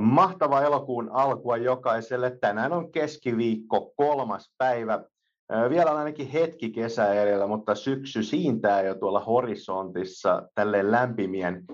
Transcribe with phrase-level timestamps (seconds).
[0.00, 2.38] Mahtava elokuun alkua jokaiselle.
[2.40, 5.04] Tänään on keskiviikko, kolmas päivä.
[5.70, 11.64] Vielä on ainakin hetki kesä edellä, mutta syksy siintää jo tuolla horisontissa tälleen lämpimien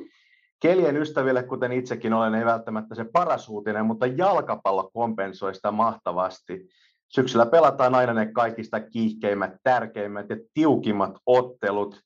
[0.61, 6.69] kelien ystäville, kuten itsekin olen, ei välttämättä se paras uutinen, mutta jalkapallo kompensoi sitä mahtavasti.
[7.09, 12.01] Syksyllä pelataan aina ne kaikista kiihkeimmät, tärkeimmät ja tiukimmat ottelut.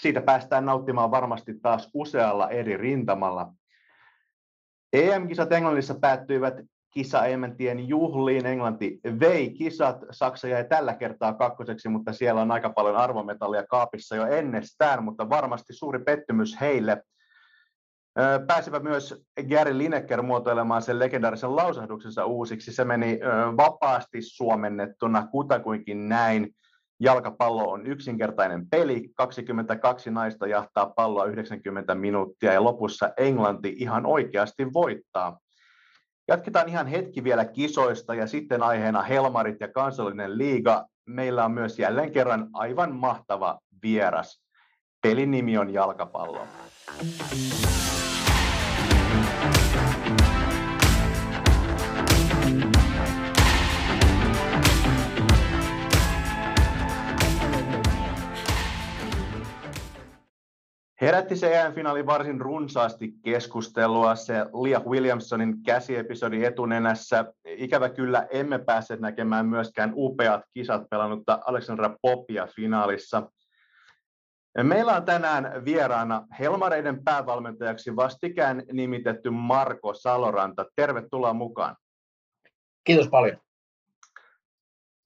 [0.00, 3.52] Siitä päästään nauttimaan varmasti taas usealla eri rintamalla.
[4.92, 6.54] EM-kisat Englannissa päättyivät
[6.90, 8.46] kisa Ementien juhliin.
[8.46, 9.96] Englanti vei kisat.
[10.10, 15.28] Saksa jäi tällä kertaa kakkoseksi, mutta siellä on aika paljon arvometallia kaapissa jo ennestään, mutta
[15.28, 17.02] varmasti suuri pettymys heille.
[18.46, 22.72] Pääsivät myös Gary Lineker muotoilemaan sen legendaarisen lausahduksensa uusiksi.
[22.72, 23.20] Se meni
[23.56, 26.54] vapaasti suomennettuna kutakuinkin näin.
[27.00, 34.72] Jalkapallo on yksinkertainen peli, 22 naista jahtaa palloa 90 minuuttia ja lopussa Englanti ihan oikeasti
[34.72, 35.38] voittaa.
[36.28, 40.86] Jatketaan ihan hetki vielä kisoista ja sitten aiheena Helmarit ja kansallinen liiga.
[41.06, 44.44] Meillä on myös jälleen kerran aivan mahtava vieras.
[45.02, 46.46] Pelin nimi on jalkapallo.
[61.00, 67.24] Herätti se EM-finaali varsin runsaasti keskustelua, se Leah Williamsonin käsiepisodi etunenässä.
[67.44, 73.30] Ikävä kyllä emme pääse näkemään myöskään upeat kisat pelannutta Alexandra Popia finaalissa.
[74.62, 80.66] Meillä on tänään vieraana Helmareiden päävalmentajaksi vastikään nimitetty Marko Saloranta.
[80.76, 81.76] Tervetuloa mukaan.
[82.84, 83.36] Kiitos paljon.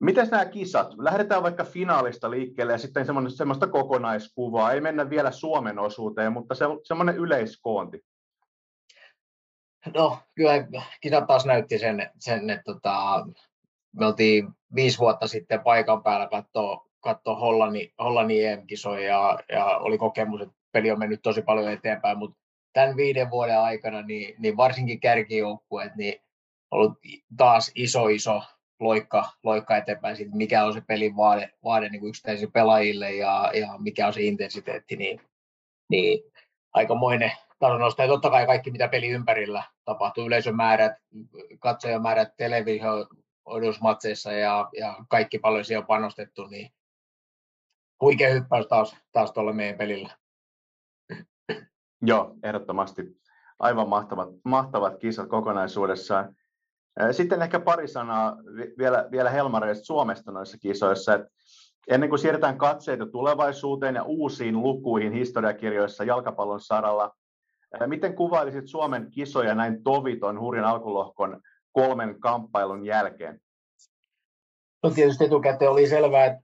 [0.05, 0.95] Miten nämä kisat?
[0.99, 4.73] Lähdetään vaikka finaalista liikkeelle ja sitten semmoista kokonaiskuvaa.
[4.73, 8.05] Ei mennä vielä Suomen osuuteen, mutta se, semmoinen yleiskoonti.
[9.95, 10.53] No, kyllä
[11.01, 13.27] kisat taas näytti sen, sen että tota,
[13.93, 19.99] me oltiin viisi vuotta sitten paikan päällä katsoa katsoa Hollannin, Hollannin EM-kisoja ja, ja, oli
[19.99, 22.39] kokemus, että peli on mennyt tosi paljon eteenpäin, mutta
[22.73, 26.15] tämän viiden vuoden aikana niin, niin varsinkin kärkijoukkueet niin
[26.71, 26.99] ollut
[27.37, 28.43] taas iso iso
[28.81, 33.69] loikka, loikka eteenpäin siitä, mikä on se pelin vaade, vaade niin yksittäisille pelaajille ja, ja
[33.79, 35.21] mikä on se intensiteetti, niin,
[35.89, 36.33] niin
[36.73, 38.03] aikamoinen tasonosto.
[38.03, 40.93] Ja totta kai kaikki, mitä peli ympärillä tapahtuu, yleisömäärät,
[41.59, 43.07] katsojamäärät, televisio,
[43.45, 46.71] odosmatseissa ja, ja kaikki paljon siihen on panostettu, niin
[48.01, 50.17] huikea hyppäys taas, taas tuolla meidän pelillä.
[52.03, 53.03] Joo, ehdottomasti.
[53.59, 56.37] Aivan mahtavat, mahtavat kisat kokonaisuudessaan.
[57.13, 58.37] Sitten ehkä pari sanaa
[58.79, 61.15] vielä, vielä Helmareista Suomesta noissa kisoissa.
[61.15, 61.29] Että
[61.89, 67.15] ennen kuin siirretään katseita tulevaisuuteen ja uusiin lukuihin historiakirjoissa jalkapallon saralla,
[67.87, 71.41] miten kuvailisit Suomen kisoja näin toviton hurjan alkulohkon
[71.73, 73.41] kolmen kamppailun jälkeen?
[74.83, 76.43] No tietysti etukäteen oli selvää, että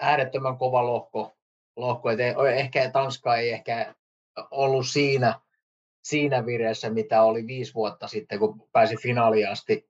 [0.00, 1.36] äärettömän kova lohko.
[1.76, 2.10] lohko.
[2.10, 2.18] Et
[2.54, 3.94] ehkä Tanska ei ehkä
[4.50, 5.40] ollut siinä,
[6.08, 9.88] siinä vireessä, mitä oli viisi vuotta sitten, kun pääsi finaaliin asti.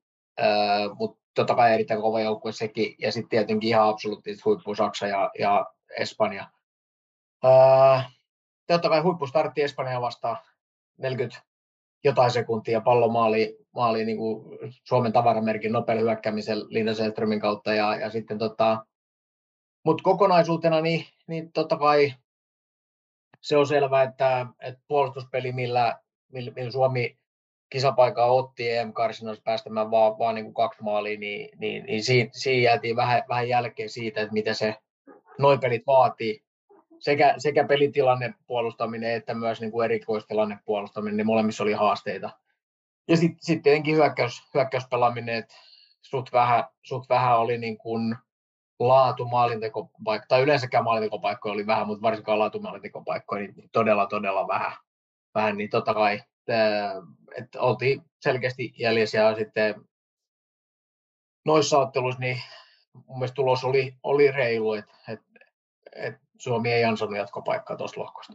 [0.95, 2.95] Mutta totta kai erittäin kova joukkue sekin.
[2.99, 5.65] Ja sitten tietenkin ihan absoluuttisesti huippu Saksa ja, ja
[5.99, 6.49] Espanja.
[7.45, 7.51] Öö,
[8.67, 10.37] totta kai huippu startti Espanja vastaan
[10.97, 11.41] 40
[12.03, 17.95] jotain sekuntia pallo maali, maali niin kuin Suomen tavaramerkin nopealla hyökkäämisen Linda Selströmin kautta ja,
[17.95, 18.85] ja sitten tota,
[19.85, 22.13] mutta kokonaisuutena niin, niin totta kai
[23.41, 25.99] se on selvää, että, että puolustuspeli, millä,
[26.31, 27.17] millä, millä Suomi
[27.69, 32.61] kisapaikaa otti EM-karsinassa päästämään vaan, vaan niin kuin kaksi maalia, niin, niin, niin siinä, siinä
[32.61, 34.75] jäätiin vähän, vähän jälkeen siitä, että mitä se
[35.37, 36.43] noin pelit vaatii.
[36.99, 42.29] Sekä, sekä pelitilanne puolustaminen että myös niin kuin erikoistilanne puolustaminen, niin molemmissa oli haasteita.
[43.07, 45.55] Ja sitten sit tietenkin hyökkäys, hyökkäyspelaaminen, että
[46.01, 48.15] suht vähän, suht vähän oli niin kuin
[48.79, 54.73] laatu maalintekopaikka, tai yleensäkään maalintekopaikkoja oli vähän, mutta varsinkaan laatu maalintekopaikkoja niin todella, todella vähän.
[55.37, 56.21] Vähän niin totta kai,
[57.37, 59.75] että oltiin selkeästi jäljessä ja sitten
[61.45, 62.37] noissa otteluissa niin
[62.93, 65.19] mun mielestä tulos oli, oli reilu, että et,
[65.95, 68.33] et Suomi ei ansannut jatkopaikkaa tuosta lohkosta.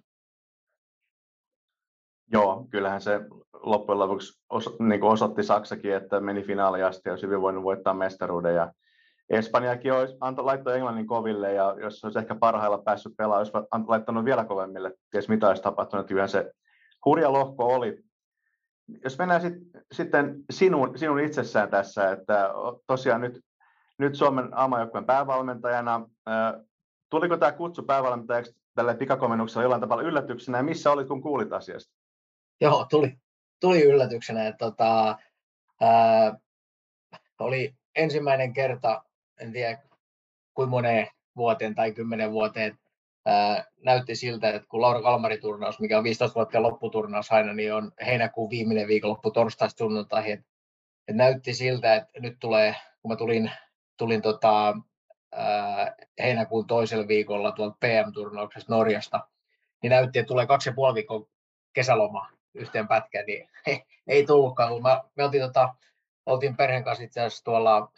[2.33, 3.21] Joo, kyllähän se
[3.53, 7.95] loppujen lopuksi os, niin osoitti Saksakin, että meni finaaliin asti ja olisi hyvin voinut voittaa
[7.95, 8.55] mestaruuden.
[8.55, 8.73] Ja
[9.31, 14.25] Espanjakin olisi anto, laittoi Englannin koville ja jos olisi ehkä parhailla päässyt pelaamaan, olisi laittanut
[14.25, 16.53] vielä kovemmille, ties mitä olisi tapahtunut, yhden se
[17.05, 18.05] hurja lohko oli.
[19.05, 19.55] Jos mennään sit,
[19.93, 22.51] sitten sinun, sinun itsessään tässä, että
[22.87, 23.41] tosiaan nyt,
[23.99, 26.09] nyt Suomen aamajoukkueen päävalmentajana,
[27.11, 31.95] tuliko tämä kutsu päävalmentajaksi tälle pikakomennukselle jollain tavalla yllätyksenä ja missä olit, kun kuulit asiasta?
[32.61, 33.19] Joo, tuli.
[33.61, 35.19] tuli yllätyksenä, että tota,
[35.81, 36.39] ää,
[37.39, 39.05] oli ensimmäinen kerta,
[39.41, 39.83] en tiedä
[40.55, 41.07] kuinka moneen
[41.37, 42.79] vuoteen tai kymmenen vuoteen,
[43.27, 47.93] ää, näytti siltä, että kun Laura Kalmari-turnaus, mikä on 15 vuotta lopputurnaus aina, niin on
[48.07, 50.45] heinäkuun viimeinen viikonloppu torstaista sunnuntaihin,
[51.11, 53.51] näytti siltä, että nyt tulee, kun mä tulin,
[53.97, 54.75] tulin tota,
[55.33, 59.29] ää, heinäkuun toisella viikolla tuolta PM-turnauksesta Norjasta,
[59.83, 61.27] niin näytti, että tulee kaksi ja puoli viikkoa
[61.73, 64.83] kesäloma yhteen pätkään, niin ei, ei tullutkaan.
[64.83, 65.75] Mä, me oltiin, tota,
[66.27, 67.93] oltiin perheen kanssa itse asiassa tuolla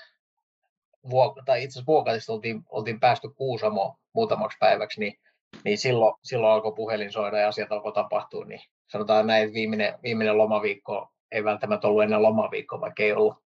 [1.44, 5.18] tai itse asiassa Vuokatista oltiin, oltiin päästy Kuusamo muutamaksi päiväksi, niin,
[5.64, 9.94] niin silloin, silloin alkoi puhelin soida ja asiat alkoi tapahtua, niin sanotaan näin, että viimeinen,
[10.02, 13.36] viimeinen lomaviikko ei välttämättä ollut ennen lomaviikkoa, vaikka ei ollut,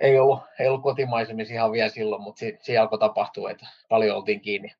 [0.00, 4.16] ei ollut, ei ollut kotimaisemmin ihan vielä silloin, mutta si, siinä alkoi tapahtua, että paljon
[4.16, 4.72] oltiin kiinni,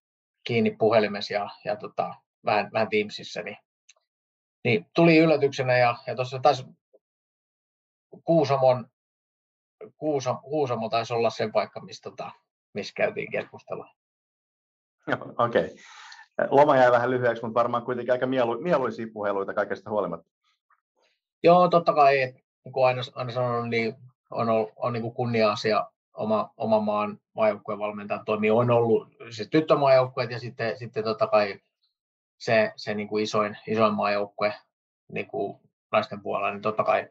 [0.45, 2.15] kiinni puhelimessa ja, ja tota,
[2.45, 3.57] vähän, vähän Teamsissa, niin,
[4.65, 6.67] niin tuli yllätyksenä ja, ja tuossa taas
[8.25, 8.91] Kuusamon
[9.97, 12.31] Kuusamo, Kuusamo taisi olla se paikka, missä, tota,
[12.75, 13.89] missä käytiin keskustelua.
[15.39, 15.65] Okei.
[15.65, 15.77] Okay.
[16.51, 20.31] Loma jäi vähän lyhyeksi, mutta varmaan kuitenkin aika mielu, mieluisia puheluita kaikesta huolimatta.
[21.43, 22.17] Joo, totta kai,
[22.65, 23.95] niin kuin aina, aina sanonut, niin
[24.31, 28.51] on, on, on niin kuin kunnia-asia oma, oma maan maajoukkueen valmentajan toimi.
[28.51, 31.61] On ollut siis tyttömaajoukkueet ja sitten, sitten totta kai
[32.39, 34.55] se, se niin kuin isoin, isoin maajoukkue
[35.13, 35.61] niin kuin
[35.93, 37.09] naisten puolella, niin totta kai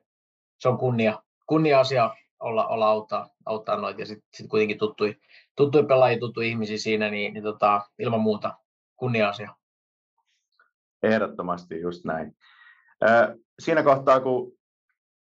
[0.60, 5.18] se on kunnia, kunnia-asia olla, olla auttaa, auttaa noita ja sitten sit kuitenkin tuttui,
[5.56, 8.58] tuttui pelaajia, tuttui ihmisiä siinä, niin, niin tota, ilman muuta
[8.96, 9.56] kunnia-asia.
[11.04, 12.36] Ehdottomasti just näin.
[13.60, 14.60] Siinä kohtaa, kun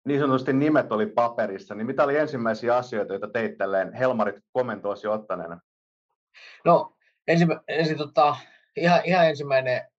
[0.04, 5.06] niin sanotusti nimet oli paperissa, niin mitä oli ensimmäisiä asioita, joita teit tälleen Helmarit komentoisi
[5.06, 5.60] ottaneena?
[6.64, 8.36] No ensin, ensin tota,
[8.76, 9.90] ihan, ihan ensimmäinen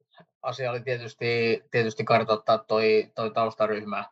[0.42, 4.06] asia oli tietysti, tietysti kartoittaa toi, toi taustaryhmä,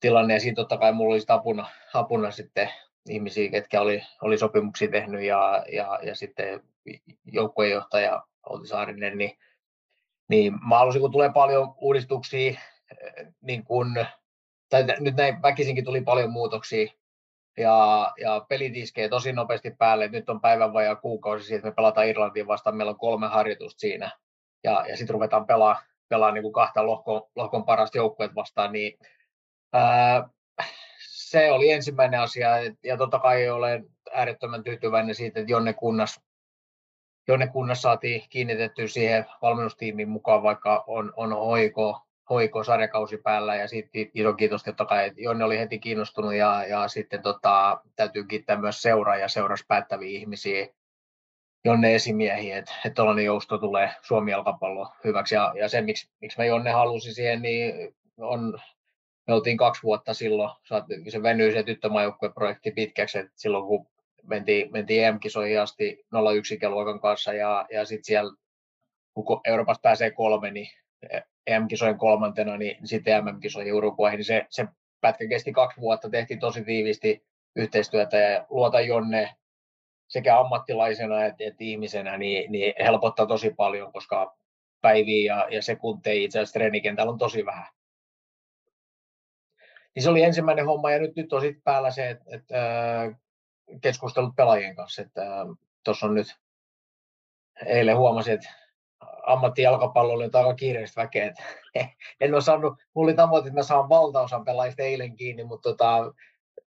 [0.00, 2.70] tilanne ja siinä totta kai mulla oli apuna, apuna sitten
[3.08, 6.62] ihmisiä, ketkä oli, oli sopimuksia tehnyt ja, ja, ja sitten
[7.24, 9.38] joukkueenjohtaja Outi Saarinen, niin,
[10.28, 12.60] niin mä halusin, kun tulee paljon uudistuksia,
[13.40, 14.06] niin kun,
[14.68, 16.92] tai nyt näin väkisinkin tuli paljon muutoksia,
[17.58, 20.08] ja, ja pelit iskee tosi nopeasti päälle.
[20.08, 22.76] Nyt on päivän vajaa kuukausi siitä, että me pelataan Irlantiin vastaan.
[22.76, 24.10] Meillä on kolme harjoitusta siinä.
[24.64, 28.72] Ja, ja sitten ruvetaan pelaa, pelaa niin kuin kahta lohkon, lohkon parasta joukkueet vastaan.
[28.72, 28.98] Niin
[31.00, 32.48] se oli ensimmäinen asia,
[32.84, 36.20] ja totta kai olen äärettömän tyytyväinen siitä, että Jonne Kunnas,
[37.28, 42.00] Jonne Kunnas saatiin kiinnitetty siihen valmennustiimiin mukaan, vaikka on, on hoiko,
[42.30, 46.64] hoiko sarjakausi päällä, ja sitten iso kiitos totta kai, että Jonne oli heti kiinnostunut, ja,
[46.66, 50.66] ja sitten tota, täytyy kiittää myös seuraa ja seuras päättäviä ihmisiä,
[51.64, 55.34] Jonne esimiehiä, että, että tuollainen jousto tulee Suomi jalkapallo hyväksi.
[55.34, 58.60] Ja, ja se, miksi, miksi mä Jonne halusin siihen, niin on
[59.28, 60.50] me oltiin kaksi vuotta silloin,
[61.08, 63.86] se venyi se tyttömaajoukkueprojekti pitkäksi, että silloin kun
[64.22, 66.04] mentiin, mentiin EM-kisoihin asti
[66.36, 68.32] 01 luokan kanssa ja, ja sitten siellä,
[69.14, 70.68] kun Euroopassa pääsee kolme, niin
[71.46, 74.66] EM-kisojen kolmantena, niin sitten MM-kisoihin Uruguayhin, niin se, se
[75.00, 77.24] pätkä kesti kaksi vuotta, tehtiin tosi tiivisti
[77.56, 79.34] yhteistyötä ja luota Jonne
[80.08, 84.36] sekä ammattilaisena että, että ihmisenä, niin, niin helpottaa tosi paljon, koska
[84.80, 87.66] päiviä ja, ja sekunteja itse asiassa treenikentällä on tosi vähän
[89.98, 92.60] niin se oli ensimmäinen homma ja nyt, nyt on sitten päällä se, että, että
[93.80, 95.02] keskustelut pelaajien kanssa.
[95.02, 95.22] Että
[95.84, 96.26] tuossa on nyt
[97.66, 98.48] eilen huomasin, että
[99.26, 101.32] ammattijalkapallo oli aika kiireistä väkeä.
[102.20, 106.12] En ole saanut, mulla oli tavoite, että mä saan valtaosan pelaajista eilen kiinni, mutta tota,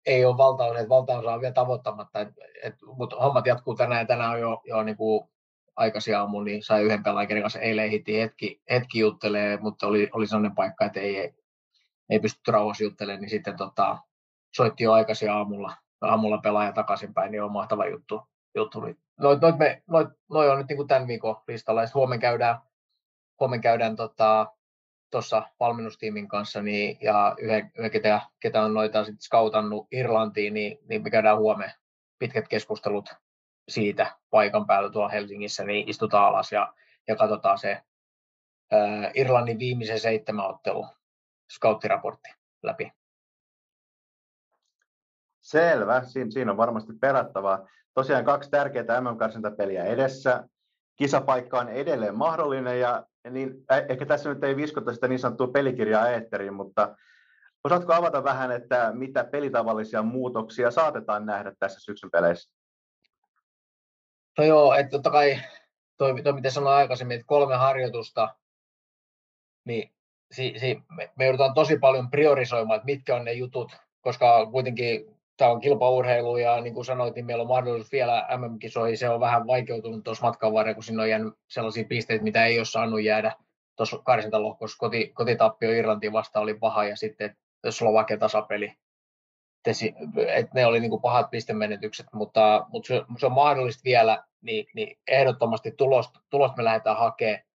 [0.06, 2.20] ei ole valtaosa, että valtaosa on vielä tavoittamatta.
[2.20, 2.30] Et,
[2.64, 5.30] et, mutta hommat jatkuu tänään, tänään on jo, jo niin kuin
[5.76, 10.28] aikaisin aamulla, niin sai yhden pelaajan kanssa eilen hiti hetki, hetki juttelee, mutta oli, oli
[10.28, 11.34] sellainen paikka, että ei,
[12.10, 13.98] ei pysty rauhassa juttelemaan, niin sitten tota,
[14.56, 18.22] soitti jo aikaisin aamulla, aamulla pelaaja takaisinpäin, niin on mahtava juttu.
[18.56, 18.82] juttu.
[19.20, 22.60] Noit, noit, me, noit, noit on nyt niin kuin tämän viikon listalla, ja huomenna käydään,
[23.40, 24.48] huomenna käydään tuossa
[25.10, 30.78] tota, valmennustiimin kanssa, niin, ja yhden, yhden ketä, ketä, on noita sitten skautannut Irlantiin, niin,
[30.90, 31.74] niin me käydään huomenna
[32.20, 33.10] pitkät keskustelut
[33.70, 36.74] siitä paikan päällä tuolla Helsingissä, niin istutaan alas ja,
[37.08, 37.72] ja katsotaan se
[38.74, 40.88] äh, Irlannin viimeisen seitsemän ottelu
[41.56, 42.30] scouttiraportti
[42.64, 42.92] läpi.
[45.42, 47.68] Selvä, Siin, siinä on varmasti perattavaa.
[47.94, 50.44] Tosiaan kaksi tärkeää MM-karsintapeliä edessä.
[50.96, 56.10] Kisapaikka on edelleen mahdollinen ja niin, ehkä tässä nyt ei viskota sitä niin sanottua pelikirjaa
[56.10, 56.96] eetteriin, mutta
[57.64, 62.54] osaatko avata vähän, että mitä pelitavallisia muutoksia saatetaan nähdä tässä syksyn peleissä?
[64.38, 65.42] No joo, että totta kai
[65.98, 68.36] toi, toi mitä sanoin aikaisemmin, että kolme harjoitusta,
[69.66, 69.92] niin
[70.32, 73.72] si, si, me, me joudutaan tosi paljon priorisoimaan, että mitkä on ne jutut,
[74.02, 78.98] koska kuitenkin tämä on kilpaurheilu ja niin kuin sanoit, niin meillä on mahdollisuus vielä MM-kisoihin.
[78.98, 82.60] Se on vähän vaikeutunut tuossa matkan varrella, kun siinä on jäänyt sellaisia pisteitä, mitä ei
[82.60, 83.36] ole saanut jäädä
[83.76, 84.78] tuossa karsintalohkossa.
[84.78, 87.36] Koti, kotitappio Irlantiin vasta oli paha ja sitten
[87.70, 88.74] Slovakia tasapeli.
[90.28, 94.66] Et ne oli niin kuin pahat pistemenetykset, mutta, mutta se, se on mahdollista vielä, niin,
[94.74, 97.49] niin ehdottomasti tulosta, tulosta me lähdetään hakemaan.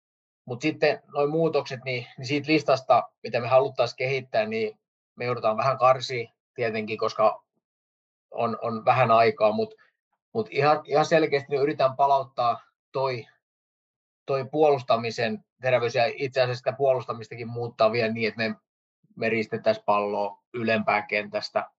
[0.45, 4.79] Mutta sitten nuo muutokset, niin, niin siitä listasta, mitä me haluttaisiin kehittää, niin
[5.15, 7.43] me joudutaan vähän karsiin tietenkin, koska
[8.31, 9.75] on, on vähän aikaa, mutta
[10.33, 13.25] mut ihan, ihan selkeästi niin yritän palauttaa toi,
[14.25, 18.55] toi puolustamisen terävyys ja itse asiassa sitä puolustamistakin muuttaa vielä niin, että me,
[19.15, 21.71] me ristettäisiin palloa ylempää kentästä,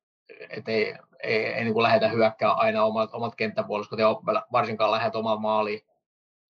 [0.51, 4.09] että ei, ei, ei niin kuin lähdetä hyökkää aina omat, omat kenttäpuolustukset ja
[4.53, 5.81] varsinkaan lähdet omaan maaliin.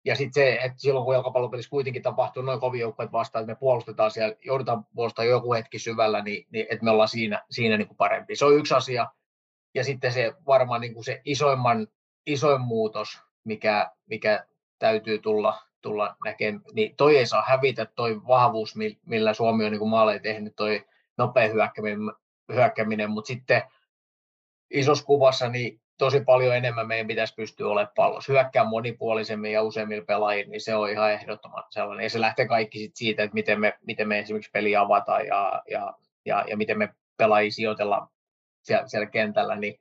[0.06, 3.60] Ja sitten se, että silloin kun jalkapallopelissä kuitenkin tapahtuu noin kovin joukkueet vastaan, että me
[3.60, 7.88] puolustetaan siellä, joudutaan puolustamaan joku hetki syvällä, niin, niin että me ollaan siinä, siinä niin
[7.88, 8.36] kuin parempi.
[8.36, 9.08] Se on yksi asia.
[9.74, 11.88] Ja sitten se varmaan niin kuin se isoimman,
[12.26, 14.46] isoin muutos, mikä, mikä
[14.80, 19.90] täytyy tulla, tulla näkemään, niin toi ei saa hävitä toi vahvuus, millä Suomi on niin
[19.90, 20.86] maaleja tehnyt, toi
[21.18, 22.00] nopea hyökkäminen,
[22.54, 23.62] hyökkäminen mutta sitten
[24.72, 28.34] isossa kuvassa niin tosi paljon enemmän meidän pitäisi pystyä olemaan pallossa.
[28.34, 32.04] Hyökkää monipuolisemmin ja useimmilla pelaajilla, niin se on ihan ehdottoman sellainen.
[32.04, 35.62] Ja se lähtee kaikki sit siitä, että miten me, miten me esimerkiksi peli avataan ja,
[35.70, 35.94] ja,
[36.26, 38.08] ja, ja miten me pelaajia sijoitellaan
[38.62, 39.80] siellä, siellä kentällä, niin,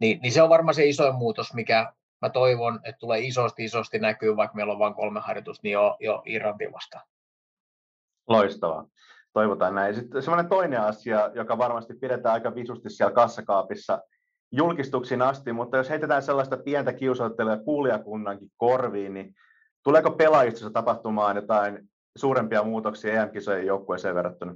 [0.00, 1.92] niin, niin, se on varmaan se isoin muutos, mikä
[2.22, 5.96] mä toivon, että tulee isosti isosti näkyy, vaikka meillä on vain kolme harjoitusta, niin jo,
[6.00, 7.06] jo Irlanti vastaan.
[8.28, 8.86] Loistavaa.
[9.32, 9.94] Toivotaan näin.
[9.94, 14.02] Sitten semmoinen toinen asia, joka varmasti pidetään aika visusti siellä kassakaapissa
[14.56, 19.34] julkistuksiin asti, mutta jos heitetään sellaista pientä kiusauttelua kuulijakunnankin korviin, niin
[19.82, 24.54] tuleeko pelaajistossa tapahtumaan jotain suurempia muutoksia EM-kisojen joukkueeseen verrattuna?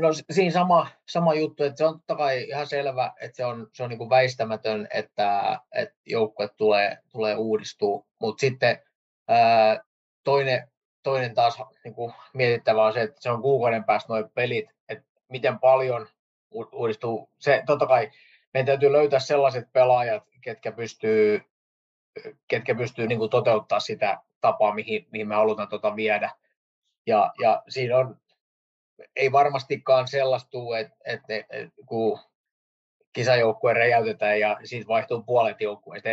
[0.00, 3.66] No siinä sama, sama juttu, että se on totta kai ihan selvä, että se on,
[3.72, 8.78] se on niin kuin väistämätön, että, että joukkue tulee, tulee uudistua, mutta sitten
[9.28, 9.84] ää,
[10.24, 10.68] toinen,
[11.02, 15.04] toinen taas niin kuin mietittävä on se, että se on kuukauden päästä nuo pelit, että
[15.28, 16.06] miten paljon
[16.72, 17.30] uudistuu.
[17.38, 18.10] Se, totta kai
[18.54, 21.40] meidän täytyy löytää sellaiset pelaajat, ketkä pystyy,
[22.48, 26.30] ketkä pystyy niin toteuttaa sitä tapaa, mihin, mihin me halutaan tuota viedä.
[27.06, 28.22] Ja, ja siinä on
[29.16, 32.18] ei varmastikaan sellaista tule, että, että, että kun
[33.12, 36.08] kisajoukkue räjäytetään ja siitä vaihtuu puolet joukkueesta.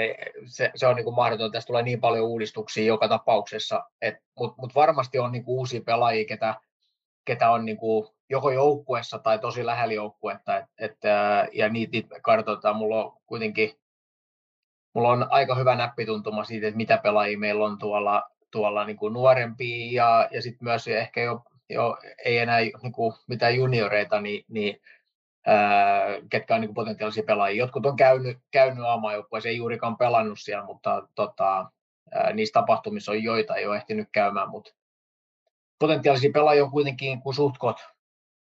[0.46, 3.84] Se, se on niin mahdotonta, tästä tulee niin paljon uudistuksia joka tapauksessa,
[4.40, 6.56] mutta mut varmasti on niin uusia pelaajia, ketä,
[7.26, 10.98] ketä on niin kuin joko joukkueessa tai tosi lähellä joukkuetta, et, et,
[11.54, 12.76] ja niitä, niitä kartoitetaan.
[12.76, 13.80] Mulla on kuitenkin
[14.94, 19.14] mulla on aika hyvä näppituntuma siitä, että mitä pelaajia meillä on tuolla, tuolla niin kuin
[19.14, 24.46] nuorempia ja, ja sitten myös ehkä jo jo, ei enää niin kuin mitään junioreita, niin,
[24.48, 24.82] niin
[25.46, 27.60] ää, ketkä on niin kuin potentiaalisia pelaajia.
[27.64, 31.72] Jotkut on käynyt, käynyt aamajoukkueessa, ei juurikaan pelannut siellä, mutta tota,
[32.12, 34.72] ää, niissä tapahtumissa on joita ei ole ehtinyt käymään, mutta
[35.80, 37.78] potentiaalisia pelaajia on kuitenkin kun suhtkot,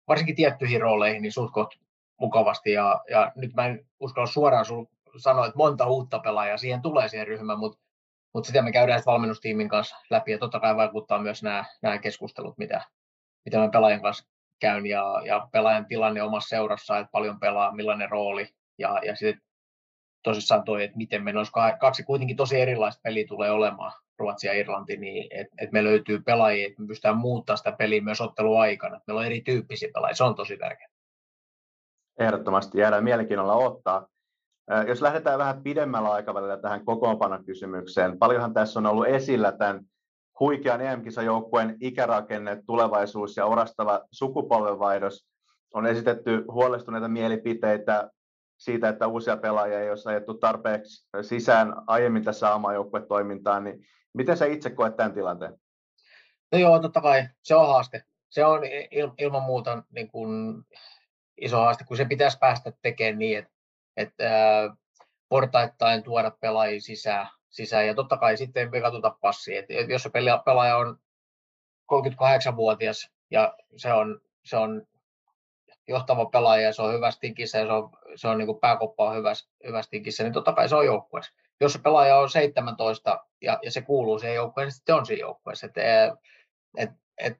[0.07, 1.73] varsinkin tiettyihin rooleihin, niin suhtkot
[2.19, 2.71] mukavasti.
[2.71, 4.65] Ja, ja nyt mä en uskalla suoraan
[5.17, 7.85] sanoa, että monta uutta pelaajaa siihen tulee siihen ryhmään, mutta
[8.35, 10.31] mutta sitä me käydään valmennustiimin kanssa läpi.
[10.31, 12.81] Ja totta kai vaikuttaa myös nämä, nämä keskustelut, mitä,
[13.45, 14.25] mitä mä pelaajan kanssa
[14.59, 14.85] käyn.
[14.85, 18.49] Ja, ja pelaajan tilanne omassa seurassa, että paljon pelaa, millainen rooli.
[18.77, 19.41] Ja, ja sitten
[20.23, 24.53] tosissaan toi, että miten me olisi kaksi kuitenkin tosi erilaista peliä tulee olemaan, Ruotsi ja
[24.53, 29.01] Irlanti, niin että et me löytyy pelaajia, että me pystytään muuttamaan sitä peliä myös otteluaikana.
[29.07, 30.89] Meillä on erityyppisiä pelaajia, se on tosi tärkeää.
[32.19, 34.07] Ehdottomasti jäädään mielenkiinnolla ottaa.
[34.87, 39.81] Jos lähdetään vähän pidemmällä aikavälillä tähän kokoonpanokysymykseen, paljonhan tässä on ollut esillä tämän
[40.39, 45.27] huikean EM-kisajoukkueen ikärakenne, tulevaisuus ja orastava sukupolvenvaihdos.
[45.73, 48.09] On esitetty huolestuneita mielipiteitä
[48.57, 52.47] siitä, että uusia pelaajia ei ole ajettu tarpeeksi sisään aiemmin tässä
[53.07, 55.59] toimintaan, niin miten sä itse koet tämän tilanteen?
[56.51, 58.03] No joo, totta kai se on haaste.
[58.29, 60.63] Se on il, ilman muuta niin kuin
[61.37, 63.51] iso haaste, kun se pitäisi päästä tekemään niin, että,
[63.97, 64.29] että
[65.29, 67.87] portaittain tuoda pelaajia sisään, sisään.
[67.87, 69.59] Ja totta kai sitten me katsota passia.
[69.69, 70.09] Et jos se
[70.45, 70.99] pelaaja on
[71.93, 74.87] 38-vuotias ja se on, se on
[75.87, 79.09] johtava pelaaja ja se on hyvässä tinkissä ja se on, se on niin kuin pääkoppa
[79.09, 81.33] on hyvässä, hyvässä tinkissä, niin totta kai se on joukkueessa.
[81.61, 85.19] Jos se pelaaja on 17 ja, ja se kuuluu siihen joukkueeseen, niin sitten on siinä
[85.19, 85.67] joukkueessa.
[85.67, 85.77] Et,
[86.77, 87.37] et, et,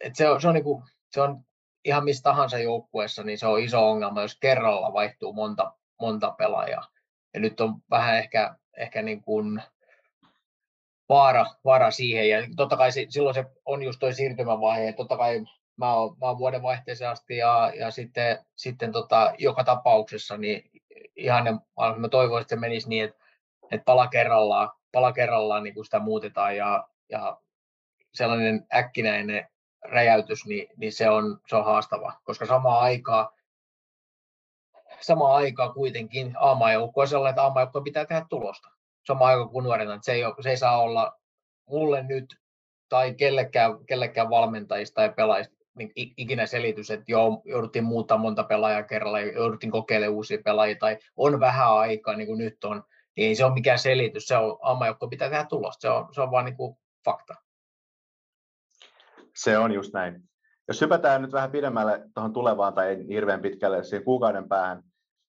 [0.00, 1.40] et se on, se on, niin kuin, se on
[1.84, 6.88] ihan missä tahansa joukkueessa, niin se on iso ongelma, jos kerralla vaihtuu monta, monta pelaajaa.
[7.34, 9.62] Ja nyt on vähän ehkä ehkä niin kuin
[11.08, 12.28] vaara, vaara siihen.
[12.28, 14.92] Ja totta kai se, silloin se on just tuo siirtymävaihe.
[14.92, 15.44] Totta kai
[15.76, 20.70] mä oon, mä oon vuoden vaihteeseen asti ja, ja sitten, sitten tota, joka tapauksessa niin
[21.16, 21.52] ihan ne,
[21.96, 23.18] mä toivoisin, että se menisi niin, että,
[23.70, 27.40] että pala kerrallaan, pala kerrallaan niin kuin sitä muutetaan ja, ja
[28.14, 29.48] sellainen äkkinäinen
[29.84, 33.28] räjäytys, niin, niin se, on, se on haastava, koska samaan aikaan
[35.00, 38.68] samaan aikaan kuitenkin aamajoukko on sellainen, että aamajoukko pitää tehdä tulosta.
[39.06, 41.12] Samaan aikaan kuin nuorena, että se ei, se ei saa olla
[41.66, 42.36] mulle nyt
[42.88, 48.82] tai kellekään, kellekään valmentajista tai pelaajista niin ikinä selitys, että joo, jouduttiin muuttaa monta pelaajaa
[48.82, 52.82] kerralla, jouduttiin kokeilemaan uusia pelaajia, tai on vähän aikaa, niin kuin nyt on,
[53.16, 56.20] niin ei se ole mikään selitys, se on aamajoukko pitää tehdä tulosta, se on, se
[56.20, 57.34] on vaan niin kuin fakta.
[59.36, 60.22] Se on just näin.
[60.68, 64.82] Jos hypätään nyt vähän pidemmälle tuohon tulevaan tai ei hirveän pitkälle siihen kuukauden päähän,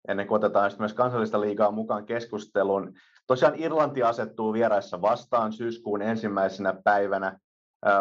[0.07, 2.93] ennen kuin otetaan myös kansallista liigaa mukaan keskusteluun.
[3.27, 7.39] Tosiaan Irlanti asettuu vieraissa vastaan syyskuun ensimmäisenä päivänä.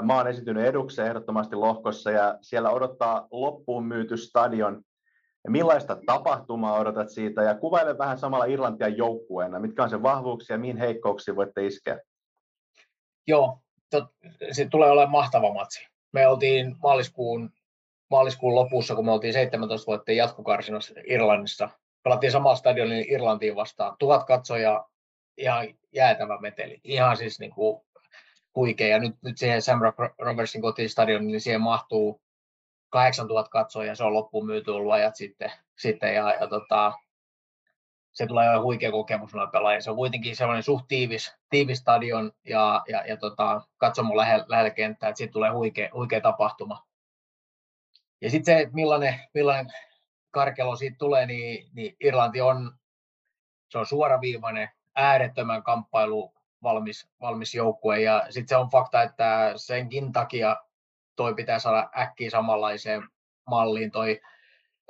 [0.02, 4.82] Maa on esiintynyt edukseen ehdottomasti lohkossa ja siellä odottaa loppuun myyty stadion.
[5.48, 9.58] Millaista tapahtumaa odotat siitä ja kuvaile vähän samalla Irlantia joukkueena.
[9.58, 12.00] Mitkä on sen vahvuuksia ja mihin heikkouksiin voitte iskeä?
[13.26, 13.58] Joo,
[13.90, 14.04] tot,
[14.52, 15.86] se tulee olemaan mahtava matsi.
[16.12, 17.50] Me oltiin maaliskuun,
[18.10, 21.68] maaliskuun lopussa, kun me oltiin 17 vuotta jatkokarsinassa Irlannissa.
[22.02, 23.96] Pelattiin samalla stadionilla Irlantiin vastaan.
[23.98, 24.90] Tuhat katsojaa,
[25.36, 26.80] ihan jäätävä meteli.
[26.84, 27.82] Ihan siis niin kuin
[28.56, 28.88] huikea.
[28.88, 29.80] Ja nyt, nyt siihen Sam
[30.18, 32.20] Robertsin kotistadion, niin siihen mahtuu
[32.90, 36.92] 8000 katsojaa, se on loppuun myyty ollut ajat sitten, sitten ja, ja tota,
[38.12, 39.80] se tulee olemaan huikea kokemus noille pelaajille.
[39.80, 44.70] Se on kuitenkin sellainen suht tiivis, tiivis stadion ja, ja, ja tota, katsomo lähellä, lähellä
[44.70, 46.86] kenttää, että siitä tulee huikea, huikea tapahtuma.
[48.20, 49.66] Ja sitten se, että millainen, millainen
[50.30, 52.72] karkelo siitä tulee, niin, niin Irlanti on,
[53.68, 58.00] se on suoraviivainen, äärettömän kamppailu valmis, valmis joukkue.
[58.00, 60.56] Ja sitten se on fakta, että senkin takia
[61.16, 63.02] toi pitää saada äkkiä samanlaiseen
[63.46, 64.20] malliin toi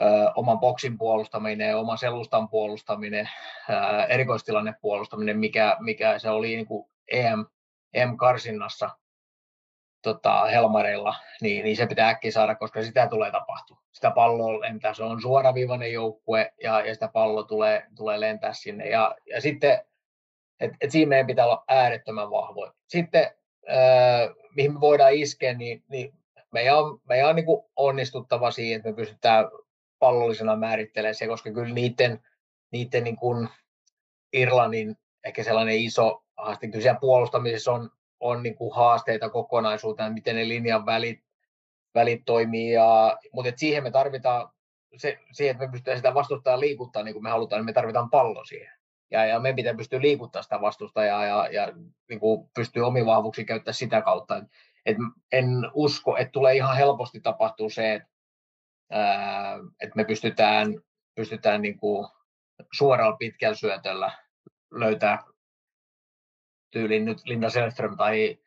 [0.00, 0.04] ö,
[0.34, 3.30] oman boksin puolustaminen, oman selustan puolustaminen,
[3.70, 7.46] ö, erikoistilanne puolustaminen, mikä, mikä se oli niin kuin EM,
[7.94, 8.90] EM-karsinnassa
[10.02, 13.80] tota, Helmareilla, niin, niin, se pitää äkkiä saada, koska sitä tulee tapahtua.
[13.92, 18.88] Sitä palloa lentää, se on suoraviivainen joukkue ja, ja sitä pallo tulee, tulee lentää sinne.
[18.88, 19.80] Ja, ja sitten
[20.60, 22.72] et, et siinä meidän pitää olla äärettömän vahvoja.
[22.88, 23.30] Sitten,
[23.70, 26.12] äh, mihin me voidaan iskeä, niin, niin
[26.52, 29.44] meidän on, meidän on niin kuin onnistuttava siihen, että me pystytään
[29.98, 32.20] pallollisena määrittelemään se, koska kyllä niiden,
[32.72, 33.48] niiden niin kuin
[34.32, 40.36] Irlannin ehkä sellainen iso haaste, kyllä siellä puolustamisessa on, on niin kuin haasteita kokonaisuuteen, miten
[40.36, 41.20] ne linjan välit,
[41.94, 44.48] välit toimii, ja, mutta siihen me tarvitaan,
[44.96, 48.10] se, siihen, että me pystytään sitä vastustaa liikuttaa niin kuin me halutaan, niin me tarvitaan
[48.10, 48.79] pallo siihen
[49.10, 51.72] ja, ja meidän pitää pystyä liikuttamaan sitä vastustajaa ja, ja
[52.08, 54.36] niin kuin pystyy omiin vahvuuksiin käyttää sitä kautta.
[54.36, 54.44] Et,
[54.86, 54.96] et
[55.32, 58.08] en usko, että tulee ihan helposti tapahtuu se, että,
[59.80, 60.82] että me pystytään,
[61.14, 62.08] pystytään niin kuin
[62.72, 64.12] suoralla pitkällä syötöllä
[64.70, 65.18] löytää
[66.70, 68.38] tyyliin nyt Linda Selström tai,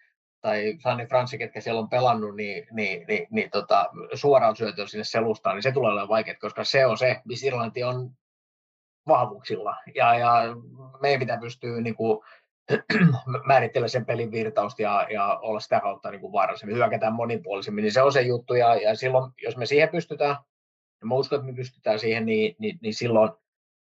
[0.41, 5.03] tai Sanni Fransi, ketkä siellä on pelannut, niin, niin, niin, niin tota, suoraan syötöllä sinne
[5.03, 8.11] selustaan, niin se tulee olemaan vaikeaa, koska se on se, missä Irlanti on
[9.07, 9.75] vahvuuksilla.
[9.95, 10.31] Ja, ja
[11.01, 12.19] meidän pitää pystyä niin kuin,
[13.47, 17.91] määrittelemään sen pelin virtausta ja, ja olla sitä kautta niin kuin vaarallisemmin, hyökätään monipuolisemmin, niin
[17.91, 18.53] se on se juttu.
[18.53, 20.35] Ja, ja silloin, jos me siihen pystytään,
[21.01, 23.31] ja mä uskon, että me pystytään siihen, niin, niin, niin silloin,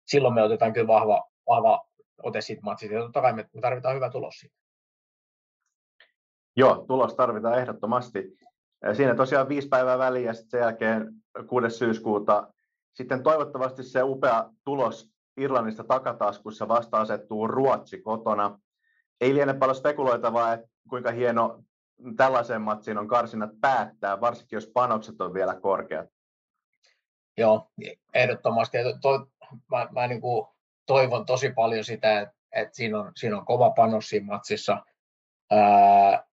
[0.06, 1.86] silloin me otetaan kyllä vahva, vahva
[2.22, 2.94] ote siitä matsista.
[2.94, 4.56] Ja totta kai me, me tarvitaan hyvä tulos siitä.
[6.56, 8.38] Joo, tulos tarvitaan ehdottomasti.
[8.92, 11.12] Siinä tosiaan viisi päivää väliä ja sitten sen jälkeen
[11.46, 11.70] 6.
[11.70, 12.52] syyskuuta
[12.96, 18.60] sitten toivottavasti se upea tulos Irlannista takataskussa vasta asettuu Ruotsi kotona.
[19.20, 21.64] Ei liene paljon spekuloitavaa, että kuinka hieno
[22.16, 26.08] tällaisen matsiin on karsinat päättää, varsinkin jos panokset on vielä korkeat.
[27.36, 27.70] Joo,
[28.14, 28.78] ehdottomasti.
[29.02, 29.26] To,
[29.70, 30.46] mä, mä niin kuin
[30.86, 34.84] toivon tosi paljon sitä, että, että siinä, on, siinä on kova panos siinä matsissa.
[35.50, 36.24] Ää,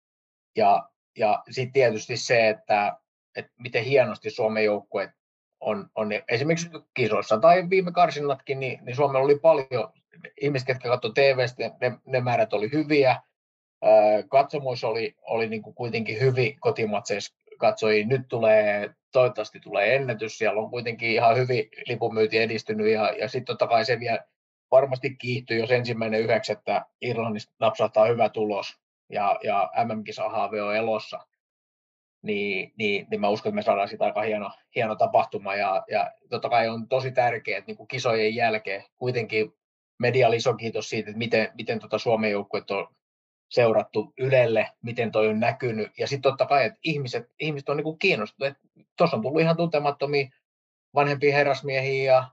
[0.56, 2.98] ja ja sitten tietysti se, että,
[3.36, 5.12] että miten hienosti Suomen joukkueet
[5.64, 9.94] on, on esimerkiksi kisoissa tai viime karsinnatkin, niin, niin Suomella oli paljon
[10.42, 13.22] ihmiset, jotka katsoivat TVstä, ne, ne määrät oli hyviä.
[14.30, 18.04] Katsomus oli, oli niin kuin kuitenkin hyvin kotimatseissa katsoi.
[18.04, 23.46] Nyt tulee, toivottavasti tulee ennätys, siellä on kuitenkin ihan hyvin lipumyyti edistynyt ja, ja sitten
[23.46, 24.20] totta kai se vielä
[24.72, 28.78] varmasti kiihtyy, jos ensimmäinen yhdeksättä Irlannista napsahtaa hyvä tulos
[29.10, 31.20] ja, ja MM-kisa on elossa
[32.24, 35.56] niin, niin, niin mä uskon, että me saadaan siitä aika hieno, hieno tapahtuma.
[35.56, 39.54] Ja, ja totta kai on tosi tärkeää, että niin kuin kisojen jälkeen kuitenkin
[40.00, 42.88] medialla iso kiitos siitä, että miten, miten tota Suomen joukkueet on
[43.50, 45.92] seurattu Ylelle, miten toi on näkynyt.
[46.00, 48.58] Ja sitten totta kai, että ihmiset, ihmiset on niinku kiinnostuneet.
[48.98, 50.30] Tuossa on tullut ihan tuntemattomia
[50.96, 52.30] vanhempia herrasmiehiä ja,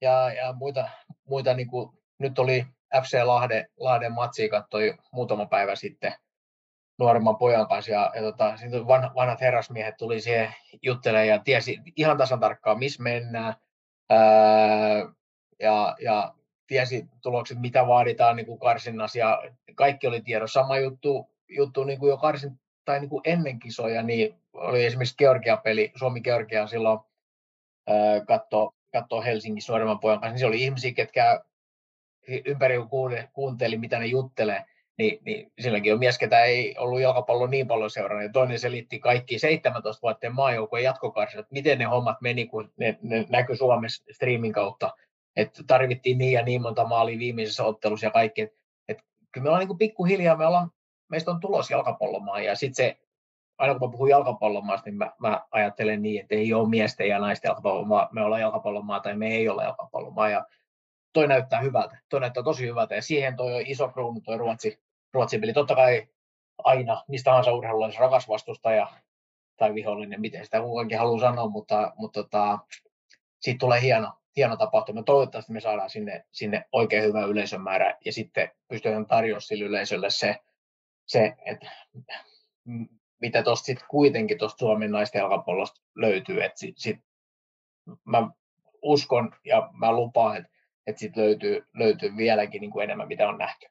[0.00, 0.88] ja, ja muita,
[1.28, 2.66] muita niinku, nyt oli
[3.02, 6.14] FC Lahden, Lahden matsi katsoi muutama päivä sitten
[6.98, 12.16] nuoremman pojan kanssa ja, ja tota, sitten vanhat, herrasmiehet tuli siihen juttelemaan ja tiesi ihan
[12.16, 13.54] tasan tarkkaan, missä mennään.
[14.10, 14.98] Ää,
[15.60, 16.34] ja, ja
[16.66, 19.42] tiesi tulokset, mitä vaaditaan niin kuin karsinnassa ja
[19.74, 20.60] kaikki oli tiedossa.
[20.60, 25.16] Sama juttu, juttu niin kuin jo karsin, tai niin kuin ennen kisoja, niin oli esimerkiksi
[25.18, 26.98] Georgia-peli, Suomi-Georgia silloin
[28.26, 31.44] katsoa katso Helsingin nuoremman pojan kanssa, niin se oli ihmisiä, ketkä
[32.44, 32.76] ympäri
[33.32, 34.64] kuunteli, mitä ne juttelee,
[34.98, 38.26] niin, niin silläkin on mies, ketä ei ollut jalkapallo niin paljon seurannut.
[38.26, 42.98] Ja toinen selitti kaikki 17 vuotten maajoukkojen jatkokarsia, että miten ne hommat meni, kun ne,
[43.02, 44.90] ne näkyi Suomessa streamin kautta.
[45.36, 48.42] Että tarvittiin niin ja niin monta maalia viimeisessä ottelussa ja kaikki.
[48.42, 48.54] Et,
[48.88, 48.98] et,
[49.32, 50.70] kyllä me ollaan niin pikkuhiljaa, me ollaan,
[51.08, 52.98] meistä on tulos jalkapallomaa ja sitten se,
[53.58, 57.18] aina kun mä puhun jalkapallomaasta, niin mä, mä ajattelen niin, että ei ole miesten ja
[57.18, 60.28] naisten jalkapallomaa, me ollaan jalkapallomaa tai me ei ole jalkapallomaa.
[60.28, 60.46] Ja
[61.12, 62.94] toi näyttää hyvältä, toi näyttää tosi hyvältä.
[62.94, 64.85] Ja siihen toi iso kruunu toi Ruotsi,
[65.16, 65.52] Ruotsin peli.
[65.52, 66.08] Totta kai
[66.58, 68.92] aina, mistä tahansa urheilulla rakas vastustaja
[69.56, 72.58] tai vihollinen, miten sitä kuitenkin haluaa sanoa, mutta, mutta tota,
[73.40, 75.02] siitä tulee hieno, hieno tapahtuma.
[75.02, 80.36] Toivottavasti me saadaan sinne, sinne oikein hyvä yleisömäärä ja sitten pystytään tarjoamaan sille yleisölle se,
[81.06, 81.70] se että
[83.20, 86.44] mitä tuosta sitten kuitenkin tuosta Suomen naisten jalkapallosta löytyy.
[86.44, 86.98] Että sit, sit,
[88.04, 88.30] mä
[88.82, 90.50] uskon ja mä lupaan, että,
[90.86, 93.66] että sit löytyy, löytyy vieläkin niin kuin enemmän, mitä on nähty.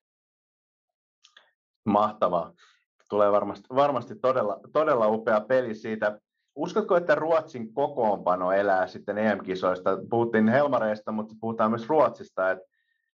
[1.85, 2.51] Mahtavaa.
[3.09, 6.19] Tulee varmasti, varmasti todella, todella upea peli siitä.
[6.55, 9.97] Uskotko, että Ruotsin kokoonpano elää sitten EM-kisoista?
[10.09, 12.51] Puhuttiin Helmareista, mutta puhutaan myös Ruotsista.
[12.51, 12.65] Että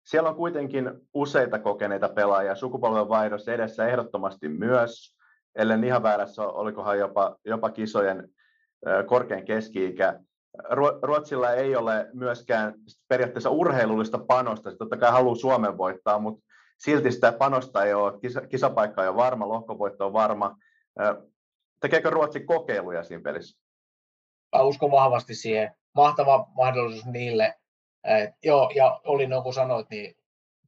[0.06, 5.16] siellä on kuitenkin useita kokeneita pelaajia sukupolven vaihdossa edessä ehdottomasti myös,
[5.56, 8.30] ellen ihan väärässä, olikohan jopa, jopa kisojen
[9.06, 10.20] korkein keski-ikä.
[11.02, 12.74] Ruotsilla ei ole myöskään
[13.08, 16.46] periaatteessa urheilullista panosta, se totta kai haluaa Suomen voittaa, mutta
[16.80, 20.58] silti sitä panosta ei ole, Kisa, kisapaikka ei ole varma, lohkovoitto on varma.
[21.80, 23.60] Tekeekö Ruotsi kokeiluja siinä pelissä?
[24.56, 25.76] Mä uskon vahvasti siihen.
[25.96, 27.60] Mahtava mahdollisuus niille.
[28.04, 30.18] Et, joo, ja oli niin kuin sanoit, niin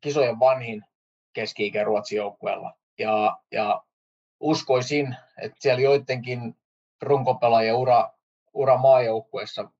[0.02, 0.86] kisojen vanhin
[1.34, 2.74] keski-ikä Ruotsin joukkueella.
[3.00, 3.84] Ja, ja
[4.39, 6.56] uskoisin, että siellä joidenkin
[7.02, 8.10] runkopelaajien ura,
[8.54, 9.71] ura maajoukkueessa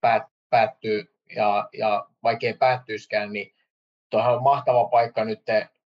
[0.00, 3.54] päät, päättyy, ja, ja vaikkei päättyiskään, niin
[4.10, 5.42] tuohon on mahtava paikka nyt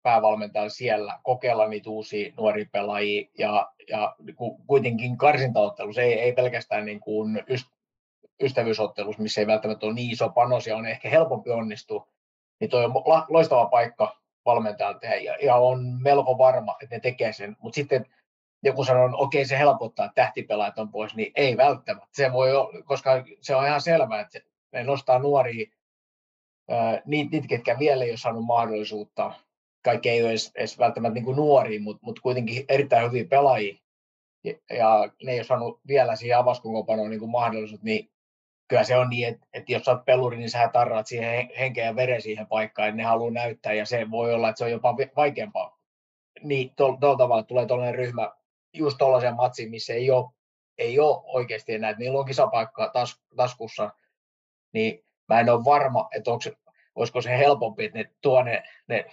[0.03, 4.17] päävalmentaja siellä kokeilla niitä uusia nuoria pelaajia ja, ja
[4.67, 7.43] kuitenkin karsintaottelussa ei, ei pelkästään niin kuin
[8.43, 12.09] ystävyysottelussa, missä ei välttämättä ole niin iso panos ja on ehkä helpompi onnistua,
[12.61, 12.93] niin toi on
[13.29, 18.07] loistava paikka valmentajalta tehdä ja, ja on melko varma, että ne tekee sen, mutta sitten
[18.63, 22.09] joku sanoo, että okei se helpottaa, että tähtipelaajat on pois, niin ei välttämättä.
[22.13, 24.41] Se voi olla, koska se on ihan selvää, että
[24.73, 25.67] ne nostaa nuoria,
[27.05, 29.33] niitä, niitä ketkä vielä ei ole saanut mahdollisuutta
[29.87, 33.75] kaikki ei ole edes, edes välttämättä niin nuoria, mutta, mutta kuitenkin erittäin hyviä pelaajia.
[34.45, 38.11] Ja, ja ne ei ole saanut vielä siihen avauskokoonpanoon niin mahdollisuus, niin
[38.69, 41.85] kyllä se on niin, että, että jos sä oot peluri, niin sä tarraat siihen henkeä
[41.85, 44.71] ja veren siihen paikkaan, että ne haluaa näyttää, ja se voi olla, että se on
[44.71, 45.79] jopa vaikeampaa.
[46.43, 48.33] Niin tuolla tol tavalla tulee tuollainen ryhmä
[48.73, 50.31] just tuollaisen matsiin, missä ei ole,
[50.79, 53.91] ei ole oikeasti enää, että niillä on kisapaikka tas, taskussa,
[54.73, 56.45] niin mä en ole varma, että onko,
[56.95, 59.07] olisiko se helpompi, että ne tuo ne, ne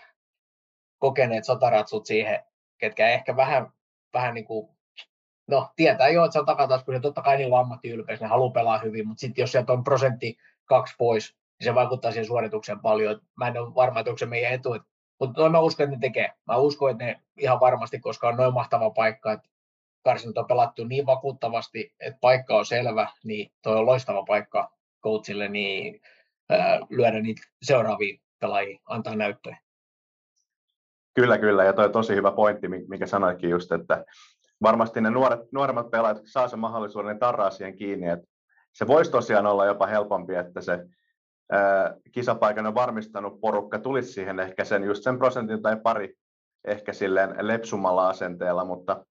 [0.99, 2.43] kokeneet sotaratsut siihen,
[2.77, 3.73] ketkä ehkä vähän,
[4.13, 4.69] vähän niin kuin,
[5.47, 8.77] no tietää jo, että se on takataskuinen, totta kai niillä on ammattiylpeys, ne haluaa pelaa
[8.77, 13.21] hyvin, mutta sitten jos sieltä on prosentti kaksi pois, niin se vaikuttaa siihen suoritukseen paljon.
[13.35, 14.69] Mä en ole varma, että onko se meidän etu,
[15.19, 16.31] mutta noin mä uskon, että ne tekee.
[16.47, 19.49] Mä uskon, että ne ihan varmasti, koska on noin mahtava paikka, että
[20.03, 24.71] karsinut on pelattu niin vakuuttavasti, että paikka on selvä, niin tuo on loistava paikka
[25.03, 26.01] coachille niin,
[26.49, 29.57] ää, lyödä niitä seuraavia pelaajia, antaa näyttöjä.
[31.15, 34.05] Kyllä, kyllä, ja toi tosi hyvä pointti, mikä sanoitkin just, että
[34.61, 38.27] varmasti ne nuoret, nuoremmat pelaajat saa sen mahdollisuuden, ne tarraa siihen kiinni, että
[38.73, 40.79] se voisi tosiaan olla jopa helpompi, että se
[41.51, 46.13] ää, kisapaikan on varmistanut porukka tulisi siihen ehkä sen just sen prosentin tai pari
[46.65, 49.05] ehkä silleen lepsumalla asenteella, mutta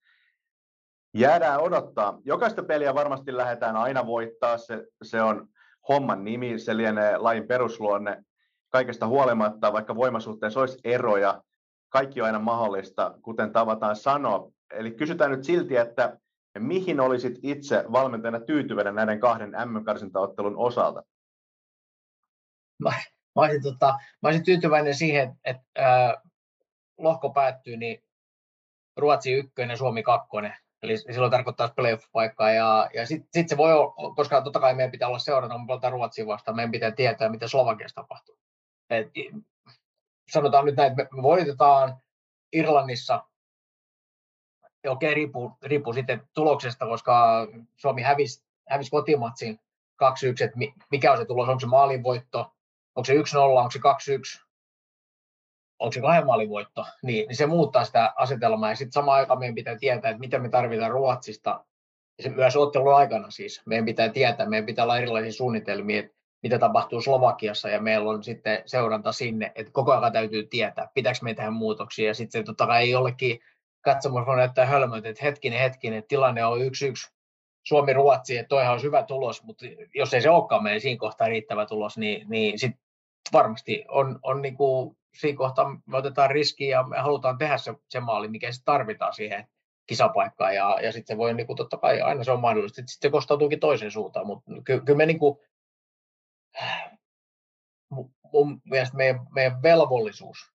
[1.14, 2.18] jäädään odottaa.
[2.24, 5.48] Jokaista peliä varmasti lähdetään aina voittaa, se, se on
[5.88, 8.24] homman nimi, se lienee lajin perusluonne
[8.68, 11.42] kaikesta huolimatta, vaikka voimasuhteessa olisi eroja,
[11.88, 14.50] kaikki on aina mahdollista, kuten tavataan sanoa.
[14.70, 16.18] Eli kysytään nyt silti, että
[16.58, 21.02] mihin olisit itse valmentajana tyytyväinen näiden kahden M-karsintaottelun osalta?
[22.78, 22.90] Mä,
[23.36, 23.86] mä, olisin, tota,
[24.22, 26.22] mä olisin tyytyväinen siihen, että ää,
[26.98, 28.02] lohko päättyy, niin
[28.96, 30.56] Ruotsi ykkönen, Suomi kakkonen.
[30.82, 32.50] Eli silloin tarkoittaa playoff-paikkaa.
[32.50, 35.80] Ja, ja sitten sit se voi olla, koska totta kai meidän pitää olla seurata, kun
[35.82, 38.38] me Ruotsin vastaan, meidän pitää tietää, mitä Slovakiassa tapahtuu.
[38.90, 39.10] Et,
[40.30, 41.96] sanotaan nyt näin, että me voitetaan
[42.52, 43.24] Irlannissa,
[44.88, 49.60] okei, riippuu, riippuu sitten tuloksesta, koska Suomi hävisi, hävisi kotimatsin
[50.02, 50.58] 2-1, että
[50.90, 52.52] mikä on se tulos, onko se maalinvoitto,
[52.94, 54.46] onko se 1-0, onko se 2-1,
[55.82, 58.70] onko se kahden maalin voitto, niin, niin se muuttaa sitä asetelmaa.
[58.70, 61.64] Ja sitten samaan aikaan meidän pitää tietää, että mitä me tarvitaan Ruotsista,
[62.20, 63.62] se myös ottelun aikana siis.
[63.66, 68.22] Meidän pitää tietää, meidän pitää olla erilaisia suunnitelmia, että mitä tapahtuu Slovakiassa, ja meillä on
[68.22, 72.66] sitten seuranta sinne, että koko ajan täytyy tietää, pitääkö me tehdä muutoksia, ja sitten totta
[72.66, 73.38] kai ei jollekin
[73.80, 77.12] katsomus voi näyttää hölmöt, että hetkinen, hetkinen, että tilanne on yksi yksi
[77.66, 81.66] Suomi-Ruotsi, että toihan olisi hyvä tulos, mutta jos ei se olekaan meidän siinä kohtaa riittävä
[81.66, 82.72] tulos, niin, niin sit
[83.32, 87.74] varmasti on, on niin kuin siinä kohtaa me otetaan riski ja me halutaan tehdä se,
[87.88, 89.48] se maali, mikä se tarvitaan siihen
[89.86, 90.54] kisapaikkaan.
[90.54, 93.10] Ja, ja sitten se voi niin kuin, totta kai aina se on mahdollista, sitten se
[93.10, 95.38] kostautuukin toiseen suuntaan, mutta ky, kyllä me niin kuin,
[98.32, 100.52] mun mielestä meidän, meidän velvollisuus,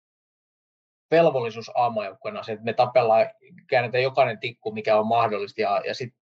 [1.10, 3.26] velvollisuus aamajoukkueena se, että me tapellaan,
[3.68, 6.20] käännetään jokainen tikku, mikä on mahdollista ja, ja sitten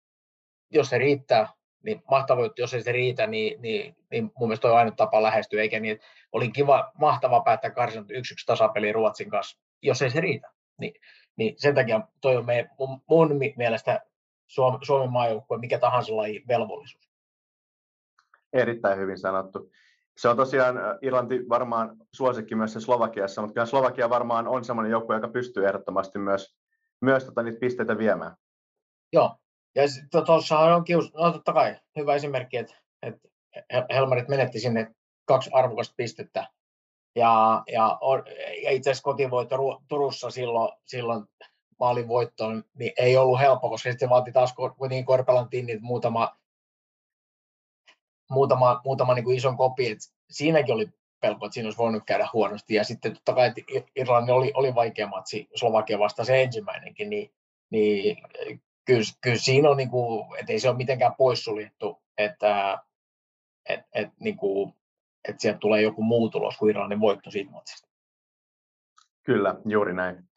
[0.70, 1.48] jos se riittää,
[1.84, 5.62] niin mahtavaa, jos ei se riitä, niin, niin, niin mun mielestä on ainut tapa lähestyä,
[5.62, 6.00] eikä niin,
[6.32, 10.50] oli kiva, mahtava päättää karsinut yksi yksi tasapeli Ruotsin kanssa, jos ei se riitä.
[10.78, 10.94] Niin,
[11.36, 14.00] niin sen takia toi on meidän, mun, mun mielestä
[14.46, 17.08] Suomen, Suomen maajoukkue, mikä tahansa laji, velvollisuus.
[18.52, 19.70] Erittäin hyvin sanottu.
[20.16, 24.90] Se on tosiaan äh, Irlanti varmaan suosikki myös Slovakiassa, mutta kyllä Slovakia varmaan on sellainen
[24.90, 26.56] joukkue, joka pystyy ehdottomasti myös,
[27.00, 28.36] myös tota, niitä pisteitä viemään.
[29.12, 29.36] Joo,
[29.74, 29.82] ja
[30.26, 35.94] tuossahan on kius, no totta kai hyvä esimerkki, että, että Helmarit menetti sinne kaksi arvokasta
[35.96, 36.48] pistettä.
[37.16, 37.98] Ja, ja,
[38.62, 41.24] ja itse asiassa kotivoitto Turussa silloin, silloin
[41.80, 46.36] maalin voittoon, niin ei ollut helppo, koska sitten vaati taas kuitenkin Korpelan tinnit muutama,
[48.30, 49.90] muutama, muutama niin kuin ison kopi.
[49.90, 49.98] Et
[50.30, 50.88] siinäkin oli
[51.20, 52.74] pelko, että siinä olisi voinut käydä huonosti.
[52.74, 53.52] Ja sitten totta kai
[53.96, 57.32] Irlanti oli, oli vaikea matsi Slovakia vasta se ensimmäinenkin, niin,
[57.70, 58.22] niin
[58.84, 62.78] kyllä, kyllä siinä on, niin kuin, että ei se ole mitenkään poissuljettu, että
[63.68, 64.74] et, et, niin kuin,
[65.28, 67.88] että sieltä tulee joku muu tulos kuin Irlannin voitto siitä matsista.
[69.22, 70.28] Kyllä, juuri näin.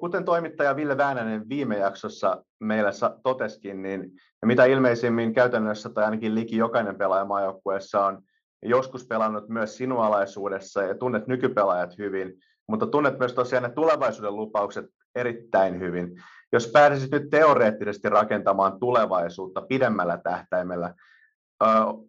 [0.00, 2.90] Kuten toimittaja Ville Väänänen viime jaksossa meillä
[3.22, 4.10] toteskin, niin
[4.46, 8.22] mitä ilmeisimmin käytännössä tai ainakin liki jokainen pelaaja maajoukkueessa on
[8.62, 12.34] joskus pelannut myös sinualaisuudessa ja tunnet nykypelaajat hyvin,
[12.68, 16.22] mutta tunnet myös tosiaan ne tulevaisuuden lupaukset erittäin hyvin.
[16.52, 20.94] Jos pääsisit nyt teoreettisesti rakentamaan tulevaisuutta pidemmällä tähtäimellä,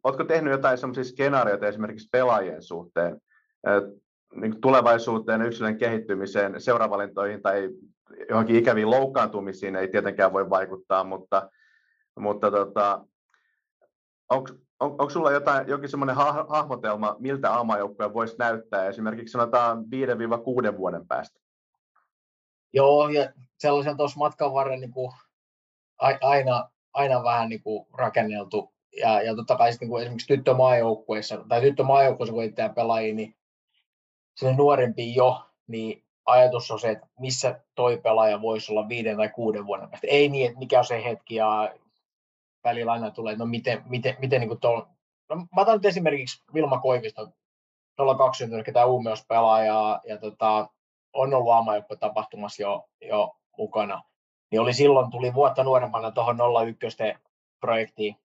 [0.03, 3.21] Oletko tehnyt jotain sellaisia skenaarioita esimerkiksi pelaajien suhteen,
[4.36, 7.69] niin tulevaisuuteen, yksilön kehittymiseen, seuravalintoihin tai
[8.29, 11.49] johonkin ikäviin loukkaantumisiin ei tietenkään voi vaikuttaa, mutta,
[12.19, 13.06] mutta tota,
[14.29, 16.15] onko, on, onko sulla jotain, jokin semmoinen
[16.47, 19.86] hahmotelma, miltä aamajoukkue voisi näyttää esimerkiksi sanotaan
[20.73, 21.39] 5-6 vuoden päästä?
[22.74, 25.14] Joo, ja sellaisen tuossa matkan varrella niin kuin
[26.22, 31.62] aina, aina vähän niin kuin rakenneltu ja, ja totta kai sitten, kun esimerkiksi tyttömaajoukkueissa, tai
[31.62, 33.36] tyttömaajoukkueissa kun etsiään pelaajia, niin
[34.36, 39.30] sinne nuorempi jo, niin ajatus on se, että missä toi pelaaja voisi olla viiden tai
[39.30, 40.08] kuuden vuoden päästä.
[40.08, 41.74] Ei niin, että mikä on se hetki ja
[42.64, 44.88] välillä aina tulee, että no miten, miten, miten niin kuin tuolla,
[45.30, 47.30] no, mä otan nyt esimerkiksi Vilma Koivisto,
[48.18, 50.70] 02 ketä Uumeos pelaa ja, ja tota,
[51.13, 54.04] on ollut aamajoukko tapahtumassa jo, jo mukana,
[54.52, 56.97] niin oli silloin, tuli vuotta nuorempana tuohon 01
[57.60, 58.15] projektiin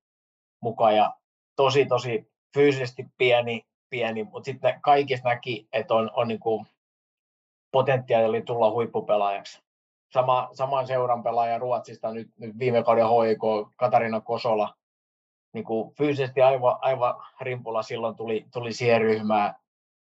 [0.60, 1.14] mukaan ja
[1.56, 6.66] tosi, tosi fyysisesti pieni, pieni mutta sitten kaikista näki, että on, on niin kuin
[7.72, 9.62] potentiaali tulla huippupelaajaksi.
[10.12, 14.74] Sama, saman seuran pelaaja Ruotsista nyt, nyt viime kauden HIK, Katarina Kosola,
[15.52, 19.54] niin kuin fyysisesti aivan, aivan rimpulla silloin tuli, tuli siihen ryhmään.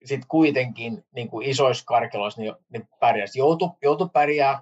[0.05, 3.39] Sitten kuitenkin niin kuin isoissa karkeloissa niin, niin pärjäsi.
[3.39, 4.61] Joutu, joutu pärjää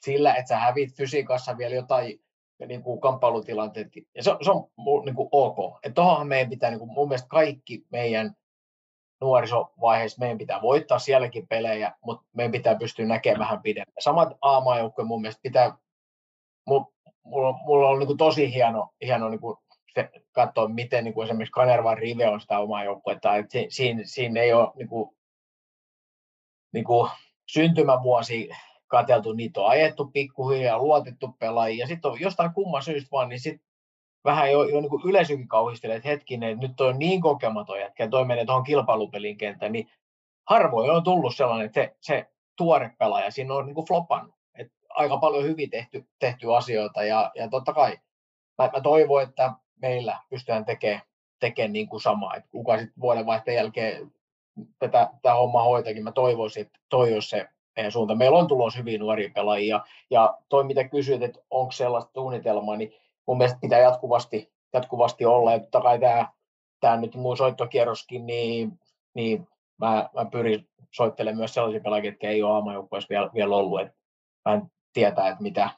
[0.00, 2.20] sillä, että sä hävit fysiikassa vielä jotain
[2.66, 3.88] niin kuin kamppailutilanteet.
[4.14, 4.68] Ja se, se on
[5.04, 5.56] niin kuin ok.
[5.94, 8.36] Tuohonhan meidän pitää, niin kuin mun mielestä kaikki meidän
[9.20, 13.92] nuorisovaiheessa meidän pitää voittaa sielläkin pelejä, mutta meidän pitää pystyä näkemään vähän pidemmän.
[13.98, 15.76] Samat aamajoukkoja mun mielestä pitää,
[16.66, 16.92] mulla,
[17.64, 19.56] mulla on niin kuin tosi hieno, hieno niin kuin
[19.96, 23.36] se, katsoa, miten niin kuin esimerkiksi Kanervan Rive on sitä omaa joukkuetta.
[23.36, 25.16] Että siinä, siinä ei ole niin kuin,
[26.72, 27.10] niin kuin
[27.46, 28.48] syntymävuosi
[28.86, 33.40] katseltu, niitä on ajettu pikkuhiljaa, luotettu pelaajia, ja sitten on jostain kumman syystä vaan, niin
[33.40, 33.66] sitten
[34.24, 38.10] vähän jo, jo niin yleisökin kauhistelee, että hetkinen, että nyt on niin kokematon jätkä, ja
[38.10, 39.90] toi menee tuohon kilpailupelin kentään, niin
[40.48, 44.34] harvoin on tullut sellainen, että se, se tuore pelaaja siinä on niin flopannut.
[44.88, 47.98] aika paljon hyvin tehty, tehty asioita ja, ja totta kai
[48.58, 51.02] mä, mä toivon, että meillä pystytään tekemään,
[51.40, 54.12] tekemään niin kuin samaa, että kuka sitten vuodenvaihteen jälkeen
[54.78, 58.14] tätä, tätä hommaa hoitakin, mä toivoisin, että toi olisi se meidän suunta.
[58.14, 62.92] Meillä on tulos hyvin nuoria pelaajia, ja toi mitä kysyit, että onko sellaista suunnitelmaa, niin
[63.26, 66.28] mun mielestä pitää jatkuvasti, jatkuvasti olla, ja totta kai tämä,
[66.80, 68.80] tämä nyt muu soittokierroskin, niin,
[69.14, 73.80] niin mä, mä pyrin soittelemaan myös sellaisia pelaajia, jotka ei ole aamajoukkueessa vielä, vielä ollut,
[73.80, 73.94] että
[74.44, 74.62] mä en
[74.92, 75.70] tietää, että mitä,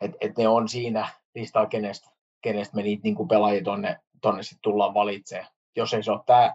[0.00, 2.10] että, että ne on siinä listaa, kenestä,
[2.42, 5.48] kenestä me niitä niin pelaajia tonne, tonne sitten tullaan valitsemaan.
[5.76, 6.54] Jos ei se ole tämä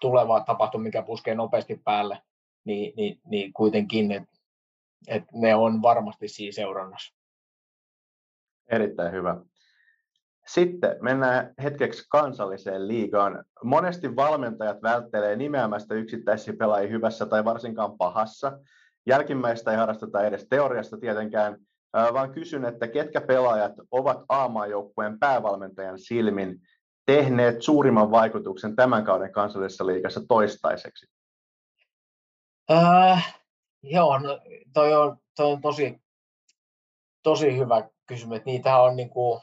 [0.00, 2.22] tuleva tapahtuma, mikä puskee nopeasti päälle,
[2.64, 4.34] niin, niin, niin kuitenkin, että
[5.08, 7.14] et ne on varmasti siinä seurannassa.
[8.70, 9.36] Erittäin hyvä.
[10.46, 13.44] Sitten mennään hetkeksi kansalliseen liigaan.
[13.64, 18.58] Monesti valmentajat välttelee nimeämästä yksittäisiä pelaajia hyvässä tai varsinkaan pahassa.
[19.06, 21.58] Jälkimmäistä ei harrasteta edes teoriasta tietenkään,
[21.94, 26.60] vaan kysyn, että ketkä pelaajat ovat A-maajoukkueen päävalmentajan silmin
[27.06, 31.06] tehneet suurimman vaikutuksen tämän kauden kansallisessa liigassa toistaiseksi?
[32.72, 33.40] Äh,
[33.82, 34.40] joo, no,
[34.72, 36.00] toi, on, toi on tosi,
[37.22, 38.44] tosi hyvä kysymys.
[38.44, 39.40] Niitä on, niin kuin,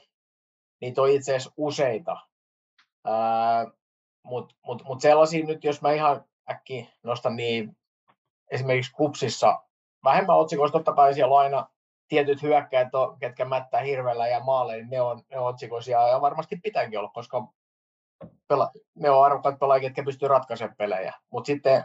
[0.81, 2.17] niitä on itse asiassa useita.
[3.07, 3.73] Äh,
[4.23, 7.77] Mutta mut, mut sellaisia nyt, jos mä ihan äkki nostan, niin
[8.51, 9.63] esimerkiksi kupsissa
[10.03, 11.67] vähemmän otsikoissa, totta kai siellä on aina
[12.11, 12.87] tietyt hyökkäät,
[13.19, 17.11] ketkä mättää hirveellä ja maalle, niin ne on, ne on otsikoisia ja varmasti pitääkin olla,
[17.13, 17.47] koska
[18.47, 21.13] pela, ne on arvokkaat pelaajia, ketkä pystyy ratkaisemaan pelejä.
[21.29, 21.83] Mutta sitten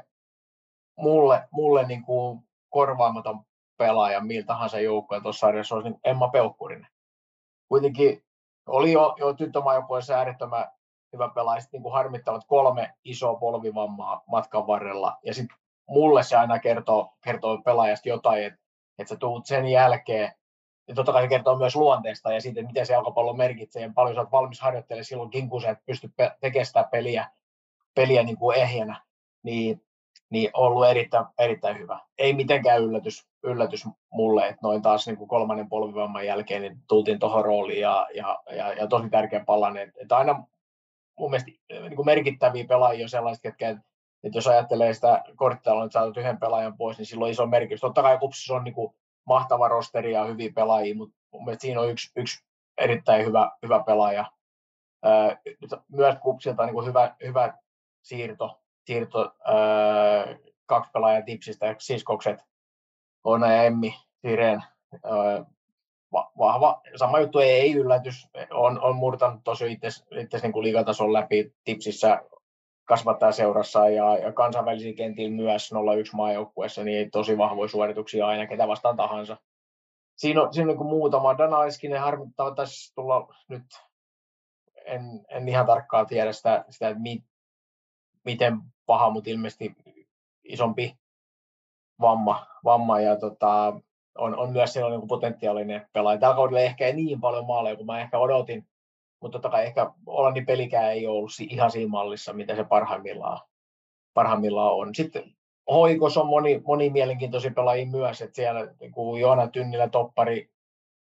[0.96, 3.40] mulle, mulle niin kuin korvaamaton
[3.76, 6.88] pelaaja miltä tahansa joukkoja tuossa sarjassa olisi niin Emma Peukkurinen.
[7.68, 8.24] Kuitenkin
[8.66, 10.70] oli jo, jo tyttömaajoukkueessa äärettömän
[11.12, 15.18] hyvä pelaaja, sitten niin kuin harmittavat kolme isoa polvivammaa matkan varrella.
[15.24, 15.56] Ja sitten
[15.88, 18.65] mulle se aina kertoo, kertoo pelaajasta jotain, että,
[18.98, 20.32] että sä tuut sen jälkeen,
[20.88, 23.82] ja totta kai se kertoo myös luonteesta ja siitä, miten se jalkapallo merkitsee.
[23.82, 24.60] Ja paljon sä oot valmis
[44.26, 47.80] että jos ajattelee sitä korttia, että saat yhden pelaajan pois, niin silloin iso merkitys.
[47.80, 51.90] Totta kai Kupsissa on niin kuin mahtava rosteri ja hyviä pelaajia, mutta mun siinä on
[51.90, 52.44] yksi, yksi
[52.78, 54.24] erittäin hyvä, hyvä pelaaja.
[55.88, 57.54] myös Kupsilta niin kuin hyvä, hyvä
[58.02, 59.34] siirto siirto
[60.66, 62.38] kaksi pelaajaa tipsistä, siskokset,
[63.24, 64.64] Oona ja Emmi, Siren,
[66.38, 69.88] vahva, sama juttu ei, ei yllätys, on, on murtanut tosi itse,
[70.20, 72.22] itse niin liigatason läpi tipsissä
[72.86, 78.68] kasvattaa seurassa ja, ja kansainvälisiä kentillä myös 01 maajoukkueessa, niin tosi vahvoja suorituksia aina ketä
[78.68, 79.36] vastaan tahansa.
[80.16, 81.38] Siinä on, siinä on niin muutama.
[81.38, 83.64] Dana Eskinen harmittava tässä tulla nyt,
[84.84, 87.24] en, en ihan tarkkaan tiedä sitä, sitä että mit,
[88.24, 89.74] miten paha, mutta ilmeisesti
[90.44, 90.98] isompi
[92.00, 93.80] vamma, vamma ja tota,
[94.18, 96.18] on, on myös sellainen niin potentiaalinen pelaaja.
[96.18, 98.66] Tällä kaudella ehkä ei niin paljon maaleja kuin mä ehkä odotin,
[99.20, 103.40] mutta totta kai ehkä Olannin pelikään ei ollut ihan siinä mallissa, mitä se parhaimmillaan,
[104.14, 104.94] parhaimmillaan on.
[104.94, 105.36] Sitten
[105.70, 110.50] Hoikos on moni, moni mielenkiintoisia pelaajia myös, että siellä niin kuin Joona Tynnilä toppari,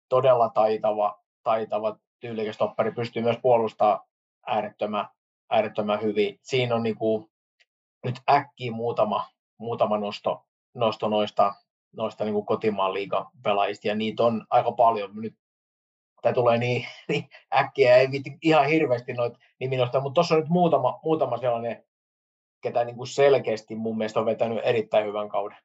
[0.10, 4.00] todella taitava, taitava tyylikäs toppari, pystyy myös puolustamaan
[4.48, 5.08] äärettömän,
[5.50, 6.40] äärettömän hyvin.
[6.42, 7.30] Siinä on niin kuin,
[8.04, 9.26] nyt äkkiä muutama,
[9.58, 11.54] muutama nosto, nosto noista,
[11.96, 15.12] noista niin kuin kotimaan liigan pelaajista, ja niitä on aika paljon.
[15.14, 15.36] Nyt
[16.26, 20.50] tämä tulee niin, niin äkkiä, ei viitti ihan hirveästi noita niminosta, mutta tuossa on nyt
[20.50, 21.84] muutama, muutama sellainen,
[22.62, 25.58] ketä niin kuin selkeästi mun mielestä on vetänyt erittäin hyvän kauden.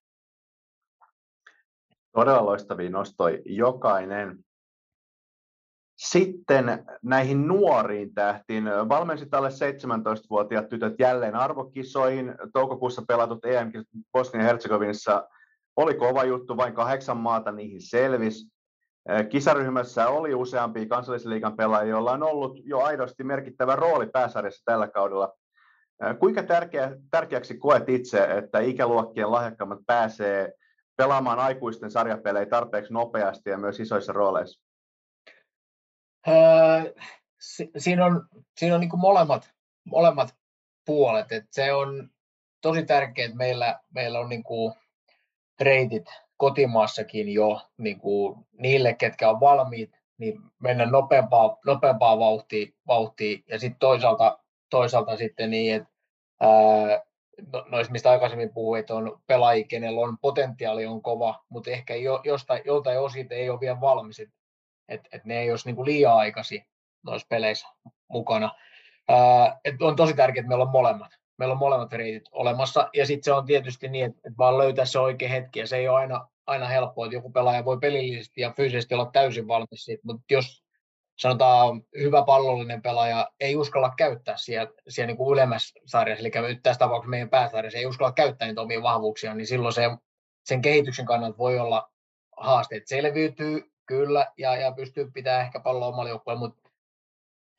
[2.13, 4.45] Todella loistavia nostoi jokainen.
[5.97, 6.65] Sitten
[7.03, 8.65] näihin nuoriin tähtiin.
[8.65, 12.35] Valmensit alle 17-vuotiaat tytöt jälleen arvokisoihin.
[12.53, 13.73] Toukokuussa pelatut em
[14.13, 15.29] Bosnia-Herzegovinassa
[15.77, 18.60] oli kova juttu, vain kahdeksan maata niihin selvisi.
[19.29, 25.33] Kisaryhmässä oli useampia kansallisliigan pelaajia, joilla on ollut jo aidosti merkittävä rooli pääsarjassa tällä kaudella.
[26.19, 30.53] Kuinka tärkeä, tärkeäksi koet itse, että ikäluokkien lahjakkaammat pääsee
[30.97, 34.63] pelaamaan aikuisten sarjapelejä tarpeeksi nopeasti ja myös isoissa rooleissa?
[36.29, 36.35] Öö,
[37.77, 38.27] siinä on,
[38.57, 39.51] siinä on niin kuin molemmat,
[39.85, 40.35] molemmat
[40.87, 41.33] puolet.
[41.33, 42.11] Et se on
[42.61, 44.75] tosi tärkeää, että meillä, meillä on niin kuin
[45.61, 46.07] reitit
[46.41, 53.39] kotimaassakin jo niin kuin niille, ketkä on valmiit, niin mennä nopeampaa, nopeampaa vauhtia, vauhtia.
[53.49, 54.39] ja sitten toisaalta,
[54.71, 55.89] toisaalta sitten niin, että
[56.41, 57.03] ää,
[57.53, 61.95] no, noissa, mistä aikaisemmin puhuin, että on pelaajia, kenellä on potentiaali on kova, mutta ehkä
[61.95, 64.35] jo, jostain, joltain osin ei ole vielä valmis, että
[64.89, 66.67] et, et ne ei olisi niin kuin liian aikaisin
[67.03, 67.69] noissa peleissä
[68.09, 68.55] mukana.
[69.09, 71.20] Ää, et on tosi tärkeää, että meillä on molemmat.
[71.41, 74.99] Meillä on molemmat reitit olemassa, ja sitten se on tietysti niin, että, vaan löytää se
[74.99, 78.53] oikea hetki, ja se ei ole aina, aina helppoa, että joku pelaaja voi pelillisesti ja
[78.57, 80.65] fyysisesti olla täysin valmis siitä, mutta jos
[81.19, 86.79] sanotaan hyvä pallollinen pelaaja ei uskalla käyttää siellä, siellä niin ylemmässä sarjassa, eli nyt tässä
[86.79, 89.83] tapauksessa meidän pääsarjassa ei uskalla käyttää niitä omia vahvuuksia, niin silloin se,
[90.45, 91.91] sen kehityksen kannalta voi olla
[92.37, 92.87] haasteet.
[92.87, 96.70] Selviytyy kyllä ja, ja pystyy pitämään ehkä palloa omalla joukkueella, mutta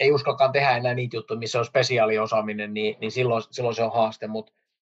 [0.02, 3.93] ei uskallakaan tehdä enää niitä juttuja, missä on spesiaaliosaaminen, niin, niin silloin, silloin se on
[3.93, 4.54] haaste, mutta,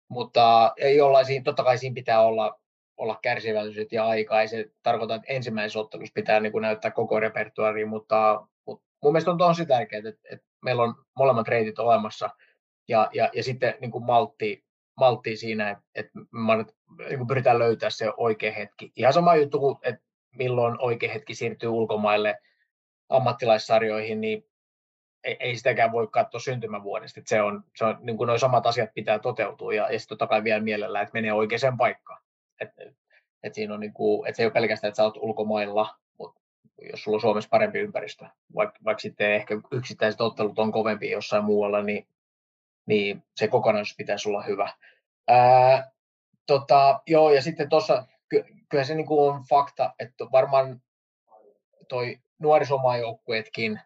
[0.09, 2.59] mutta ei siinä, totta kai siinä pitää olla
[2.97, 4.41] olla kärsivälliset ja aika.
[4.41, 9.13] Ei se tarkoita, että ensimmäisessä ottelussa pitää niin kuin näyttää koko repertuaari, mutta, mutta mun
[9.13, 12.29] mielestä on tosi tärkeää, että, että meillä on molemmat reitit olemassa
[12.87, 14.63] ja, ja, ja sitten niin kuin maltti,
[14.99, 16.19] maltti siinä, että, että
[17.09, 18.91] niin kuin pyritään löytää se oikea hetki.
[18.95, 20.01] Ihan sama juttu kuin, että
[20.35, 22.37] milloin oikea hetki siirtyy ulkomaille
[23.09, 24.45] ammattilaissarjoihin, niin
[25.23, 27.19] ei, ei sitäkään voi katsoa syntymävuodesta.
[27.19, 30.17] Että se on, se on niin kuin nuo samat asiat pitää toteutua ja, ja sitten
[30.17, 32.21] totta kai vielä mielellä, että menee oikeaan paikkaan.
[32.61, 32.69] Et,
[33.43, 36.41] et siinä on niin kuin, et se ei ole pelkästään, että sä oot ulkomailla, mutta
[36.91, 41.43] jos sulla on Suomessa parempi ympäristö, vaikka, vaikka sitten ehkä yksittäiset ottelut on kovempi jossain
[41.43, 42.07] muualla, niin,
[42.85, 44.73] niin se kokonaisuus pitäisi olla hyvä.
[45.27, 45.91] Ää,
[46.45, 50.81] tota, joo, ja sitten tuossa, ky, kyllä se niin kuin on fakta, että varmaan
[51.87, 53.79] toi nuorisomaajoukkueetkin,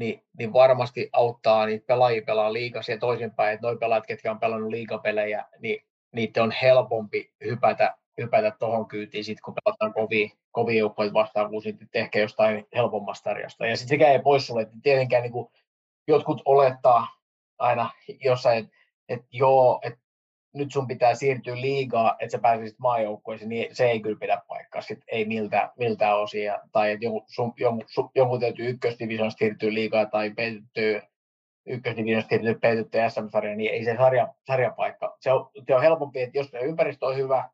[0.00, 4.40] niin, niin varmasti auttaa niitä pelaajia pelaa liikas ja toisinpäin, että noi pelaajat, ketkä on
[4.40, 10.78] pelannut liikapelejä, niin niiden on helpompi hypätä, hypätä tuohon kyytiin, sit, kun pelataan kovia, kovia
[10.78, 13.66] joukkoja vastaan, kuin sitten ehkä jostain helpommasta sarjasta.
[13.66, 15.48] Ja sitten sekä ei pois sulle, että tietenkään niin kuin
[16.08, 17.06] jotkut olettaa
[17.58, 17.90] aina
[18.24, 18.76] jossain, että
[19.08, 20.00] et joo, että
[20.54, 24.82] nyt sun pitää siirtyä liigaa, että sä pääsisit maajoukkueeseen, niin se ei kyllä pidä paikkaa,
[24.82, 27.26] sit ei miltä, miltä osia, tai että jonkun,
[28.14, 31.02] jonkun täytyy ykkösdivisioon siirtyä liigaa tai peitettyä
[31.66, 35.16] ykkösdivisiosta tietysti peitetty SM-sarja, niin ei se sarja, sarjapaikka.
[35.20, 37.50] Se on, se on helpompi, että jos ympäristö on hyvä,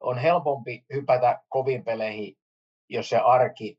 [0.00, 2.36] on helpompi hypätä koviin peleihin,
[2.88, 3.78] jos se arki,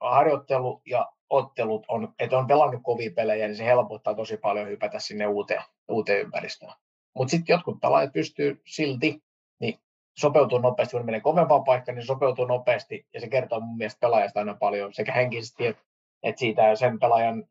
[0.00, 4.98] harjoittelu ja ottelut on, että on pelannut kovia pelejä, niin se helpottaa tosi paljon hypätä
[4.98, 6.72] sinne uuteen, uuteen ympäristöön.
[7.18, 9.22] Mutta sitten jotkut pelaajat pystyy silti
[9.60, 9.78] niin
[10.18, 14.40] sopeutuu nopeasti, kun menee kovempaan paikkaan, niin sopeutuu nopeasti, ja se kertoo mun mielestä pelaajasta
[14.40, 15.82] aina paljon sekä henkisesti että,
[16.22, 17.44] että siitä sen pelaajan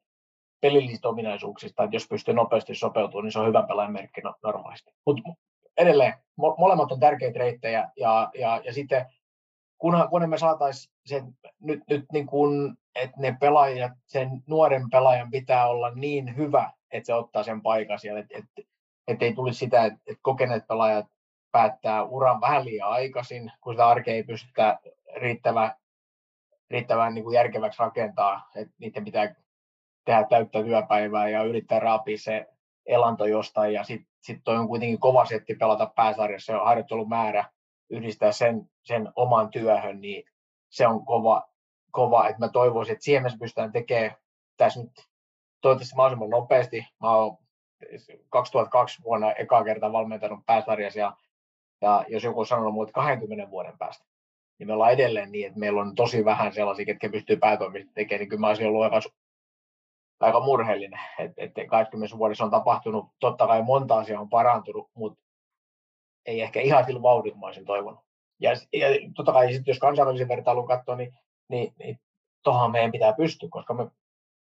[0.62, 4.92] pelillisistä ominaisuuksista, että jos pystyy nopeasti sopeutumaan, niin se on hyvä pelaajan merkki no, normaalisti.
[5.06, 5.22] Mutta
[5.78, 9.06] edelleen, mo- molemmat on tärkeitä reittejä, ja, ja, ja sitten
[9.78, 11.24] kunhan, kunhan me saataisiin sen,
[11.62, 17.08] nyt, nyt niin kuin, että ne pelaajat, sen nuoren pelaajan pitää olla niin hyvä, että
[17.08, 18.68] se ottaa sen paikan siellä, että et,
[19.08, 21.06] et ei tulisi sitä, että et kokeneet pelaajat
[21.52, 24.80] päättää uran vähän liian aikaisin, kun sitä arkea ei pystytä
[25.16, 25.72] riittävän,
[26.70, 29.36] riittävän niin kuin järkeväksi rakentaa, että niiden pitää
[30.06, 32.48] tehdä täyttä työpäivää ja yrittää raapia se
[32.86, 33.74] elanto jostain.
[33.74, 37.46] Ja sitten sit toi on kuitenkin kova setti pelata pääsarjassa ja harjoittelumäärä
[37.90, 40.24] yhdistää sen, sen oman työhön, niin
[40.70, 41.50] se on kova,
[41.92, 42.28] kova.
[42.28, 44.16] Että mä toivoisin, että siihen pystytään tekemään.
[44.58, 44.92] Tässä nyt
[45.62, 46.88] toivottavasti mahdollisimman nopeasti.
[47.02, 47.38] Mä oon
[48.30, 51.18] 2002 vuonna ekaa kertaa valmentanut pääsarjassa ja,
[51.82, 54.06] ja jos joku on sanonut mulle 20 vuoden päästä,
[54.60, 58.20] niin me ollaan edelleen niin, että meillä on tosi vähän sellaisia, ketkä pystyy päätoimisesti tekemään,
[58.20, 59.00] niin kyllä mä olisin ollut aika
[60.20, 61.00] aika murheellinen,
[61.38, 65.20] että et 20 vuodessa on tapahtunut, totta kai monta asiaa on parantunut, mutta
[66.26, 68.00] ei ehkä ihan sillä vauhdilla mä olisin toivonut.
[68.40, 71.14] Ja, ja totta kai sit, jos kansainvälisen vertailun katsoo, niin,
[71.50, 72.00] niin, niin
[72.44, 73.88] tuohon meidän pitää pystyä, koska me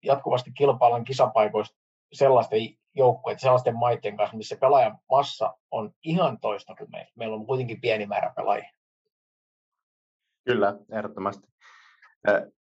[0.03, 1.77] jatkuvasti kilpaillaan kisapaikoista
[2.13, 2.59] sellaisten
[2.97, 7.11] joukkueiden, sellaisten maiden kanssa, missä pelaajan massa on ihan toista kuin meillä.
[7.15, 8.71] Meillä on kuitenkin pieni määrä pelaajia.
[10.45, 11.47] Kyllä, ehdottomasti.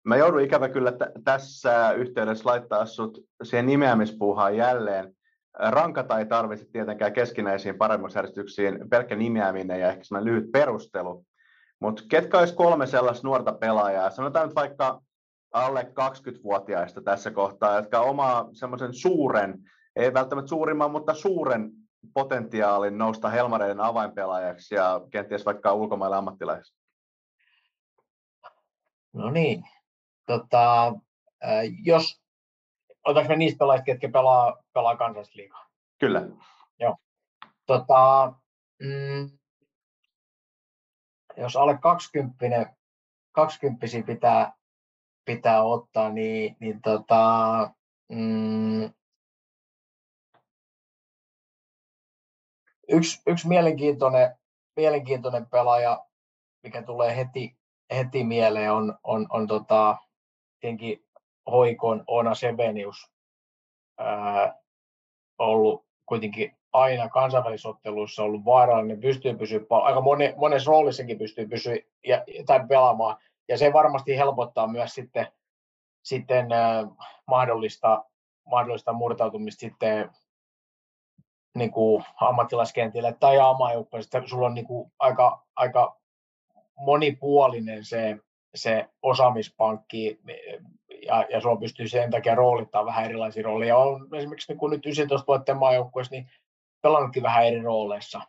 [0.04, 5.16] Mä joudun ikävä kyllä t- tässä yhteydessä laittaa sut siihen nimeämispuuhaan jälleen.
[5.54, 11.24] Rankata ei tarvitse tietenkään keskinäisiin paremmuusjärjestyksiin, pelkkä nimeäminen ja ehkä semmoinen lyhyt perustelu.
[11.80, 15.00] Mutta ketkä olisi kolme sellaista nuorta pelaajaa, sanotaan nyt vaikka
[15.52, 19.58] alle 20-vuotiaista tässä kohtaa, jotka omaa semmoisen suuren,
[19.98, 21.70] ei välttämättä suurimman, mutta suuren
[22.14, 26.74] potentiaalin nousta Helmareiden avainpelaajaksi ja kenties vaikka ulkomaille ammattilaiseksi?
[29.12, 29.64] No niin,
[30.26, 30.94] tota,
[31.84, 32.22] jos,
[33.04, 35.66] otetaanko me niistä pelaajista, ketkä pelaa, pelaa kansallisliigaa?
[35.98, 36.22] Kyllä.
[36.80, 36.96] Joo.
[37.66, 38.32] Tota,
[38.82, 39.38] mm,
[41.36, 42.76] jos alle 20,
[43.32, 44.52] 20 pitää,
[45.24, 47.70] pitää ottaa, niin, niin tota,
[48.08, 48.90] mm,
[52.88, 54.38] yksi, yksi mielenkiintoinen,
[54.76, 56.06] mielenkiintoinen pelaaja,
[56.62, 57.56] mikä tulee heti,
[57.96, 59.96] heti mieleen, on, on, on tota,
[60.60, 61.04] tietenkin
[61.50, 63.10] hoikon Ona Sebenius.
[63.98, 64.58] Ää,
[65.38, 71.76] ollut kuitenkin aina kansainvälisotteluissa ollut vaarallinen, pystyy pysyä, aika moni, monessa roolissakin pystyy pysyä
[72.06, 73.16] ja, tai pelaamaan,
[73.48, 75.26] ja se varmasti helpottaa myös sitten,
[76.02, 76.88] sitten äh,
[77.26, 78.04] mahdollista,
[78.44, 80.10] mahdollista murtautumista sitten
[81.58, 85.96] niin kuin ammattilaiskentille tai amajoukkoille, sulla on niin kuin aika, aika
[86.78, 88.16] monipuolinen se,
[88.54, 90.20] se osaamispankki
[91.06, 93.76] ja, ja sulla pystyy sen takia roolittaa vähän erilaisia rooleja.
[93.76, 96.30] On esimerkiksi niin kuin nyt 19 vuotten maajoukkueessa, niin
[96.82, 98.20] pelannutkin vähän eri rooleissa.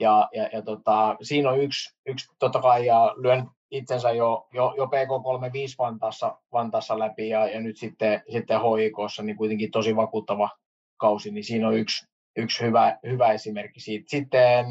[0.00, 4.74] Ja, ja, ja tota, siinä on yksi, yksi totta kai, ja lyön itsensä jo, jo,
[4.76, 10.50] jo PK35 Vantaassa, Vantaassa läpi, ja, ja nyt sitten, sitten HIKssa, niin kuitenkin tosi vakuuttava
[10.96, 14.04] kausi, niin siinä on yksi, yksi hyvä, hyvä esimerkki siitä.
[14.08, 14.66] Sitten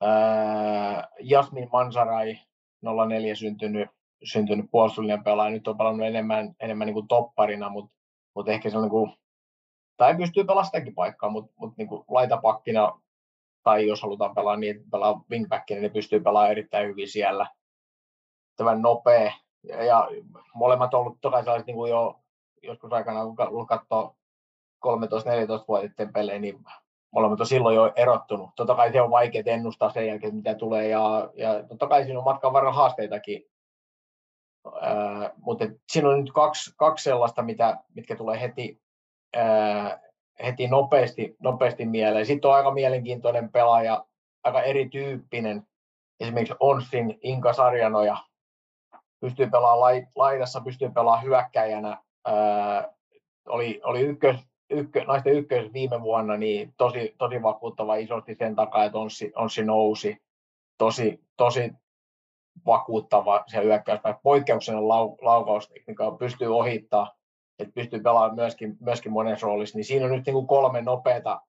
[0.00, 2.38] ää, Jasmin Mansarai,
[3.08, 3.88] 04 syntynyt,
[4.24, 7.94] syntynyt puolustullinen pelaaja, nyt on pelannut enemmän, enemmän niin kuin topparina, mutta,
[8.34, 9.12] mutta ehkä se on niin kuin
[9.96, 13.00] tai pystyy pelastamaan paikkaa, mutta, mutta niin kuin laitapakkina
[13.62, 17.46] tai jos halutaan pelaa niin, että pelaa wingbackia, niin pystyy pelaamaan erittäin hyvin siellä.
[18.56, 19.32] Tämän nopea.
[19.62, 20.08] Ja, ja
[20.54, 22.20] molemmat on ollut toki sellaiset niin kuin jo
[22.62, 23.20] joskus aikana,
[23.50, 24.16] kun katsoo
[24.84, 26.64] 13-14-vuotiaiden pelejä, niin
[27.10, 28.50] molemmat on silloin jo erottunut.
[28.56, 32.18] Totta kai se on vaikea ennustaa sen jälkeen, mitä tulee, ja, ja totta kai siinä
[32.18, 33.46] on matkan varrella haasteitakin.
[34.80, 38.80] Ää, mutta siinä on nyt kaksi, kaksi sellaista, mitä, mitkä tulee heti,
[40.44, 42.26] heti nopeasti, nopeasti mieleen.
[42.26, 44.04] Sitten on aika mielenkiintoinen pelaaja,
[44.44, 45.66] aika erityyppinen,
[46.20, 48.16] esimerkiksi Onsin Inka Sarjanoja,
[49.20, 52.92] pystyy pelaamaan laidassa, pystyy pelaamaan hyökkäjänä, ää,
[53.48, 54.36] oli, oli ykkös,
[54.78, 59.64] ykkö, naisten ykkös viime vuonna, niin tosi, tosi vakuuttava isosti sen takaa, että Onsi, Onsi
[59.64, 60.22] nousi.
[60.78, 61.72] Tosi, tosi
[62.66, 67.14] vakuuttava se hyökkäys, poikkeuksellinen lau, laukaustekniikka, pystyy ohittaa
[67.58, 71.40] että pystyy pelaamaan myöskin, myöskin monessa roolissa, niin siinä on nyt niin kuin kolme nopeata,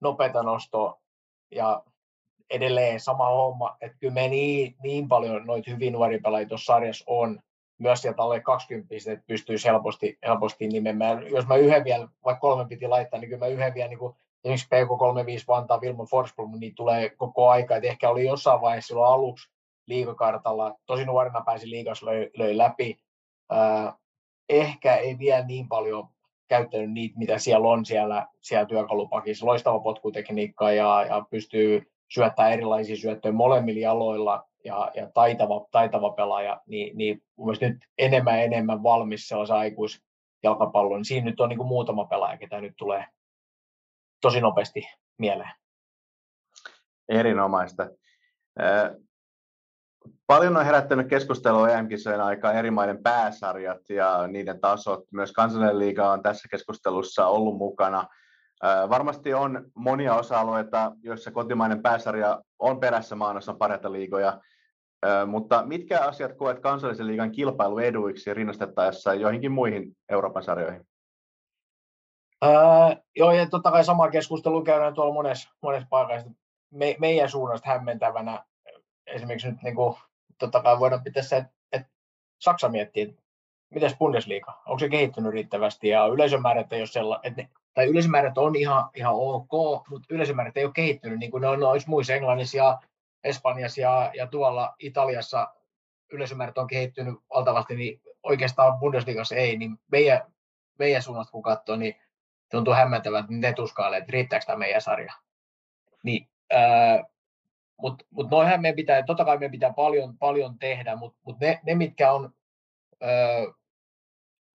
[0.00, 1.00] nopeata nostoa
[1.50, 1.82] ja
[2.50, 7.04] edelleen sama homma, että kyllä me niin, niin paljon noita hyvin nuoria pelaajia tuossa sarjassa
[7.08, 7.40] on,
[7.78, 11.26] myös sieltä alle 20 että pystyy helposti, helposti nimemään.
[11.30, 14.14] Jos mä yhden vielä, vaikka kolme piti laittaa, niin kyllä mä yhden vielä niin kuin
[14.44, 14.68] esimerkiksi
[15.40, 19.50] PK35 Vantaa Vilma Forsblom, niin tulee koko aika, että ehkä oli jossain vaiheessa silloin aluksi
[19.86, 22.98] liikakartalla, tosi nuorena pääsi liikas löi, löi läpi,
[24.48, 26.08] ehkä ei vielä niin paljon
[26.48, 29.46] käyttänyt niitä, mitä siellä on siellä, siellä työkalupakissa.
[29.46, 36.60] Loistava potkutekniikka ja, ja pystyy syöttämään erilaisia syöttöjä molemmilla jaloilla ja, ja taitava, taitava pelaaja,
[36.66, 40.98] niin, niin mun mielestä nyt enemmän enemmän valmis sellaisen aikuisjalkapallon.
[40.98, 43.06] Niin siinä nyt on niin kuin muutama pelaaja, ketä nyt tulee
[44.20, 44.88] tosi nopeasti
[45.18, 45.50] mieleen.
[47.08, 47.90] Erinomaista.
[50.26, 55.04] Paljon on herättänyt keskustelua EM-kisojen aikaa eri maiden pääsarjat ja niiden tasot.
[55.12, 58.08] Myös kansallinen liiga on tässä keskustelussa ollut mukana.
[58.90, 64.40] Varmasti on monia osa-alueita, joissa kotimainen pääsarja on perässä maanossa parhaita liigoja,
[65.26, 70.86] mutta mitkä asiat koet kansallisen liigan kilpailueduiksi rinnastettaessa joihinkin muihin Euroopan sarjoihin?
[72.42, 76.30] Ää, joo, ja totta kai sama keskustelu käydään tuolla monessa, monessa paikassa.
[76.70, 78.44] Me, meidän suunnasta hämmentävänä
[79.06, 79.96] esimerkiksi nyt niin kuin,
[80.38, 81.88] totta kai voidaan pitää se, että, että
[82.40, 83.22] Saksa miettii, että
[83.74, 88.38] mitäs Bundesliga, onko se kehittynyt riittävästi ja yleisömäärät ei ole sella, että ne, tai yleisömäärät
[88.38, 89.50] on ihan, ihan ok,
[89.88, 92.80] mutta yleisömäärät ei ole kehittynyt niin kuin ne on noissa muissa Englannissa ja
[93.24, 95.54] Espanjassa ja, ja tuolla Italiassa
[96.12, 100.22] yleisömäärät on kehittynyt valtavasti, niin oikeastaan Bundesligassa ei, niin meidän,
[100.78, 101.96] meidän suunnasta kun katsoo, niin
[102.50, 105.12] tuntuu hämmentävää, että ne tuskailee, että riittääkö tämä meidän sarja.
[106.02, 106.28] Niin,
[107.76, 111.60] mutta mut noihän meidän pitää, totta kai meidän pitää paljon, paljon tehdä, mutta mut ne,
[111.62, 112.34] ne, mitkä on
[113.02, 113.52] öö,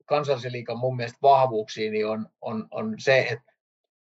[0.05, 3.53] kansallisen liikan mun mielestä vahvuuksia, niin on, on, on se, että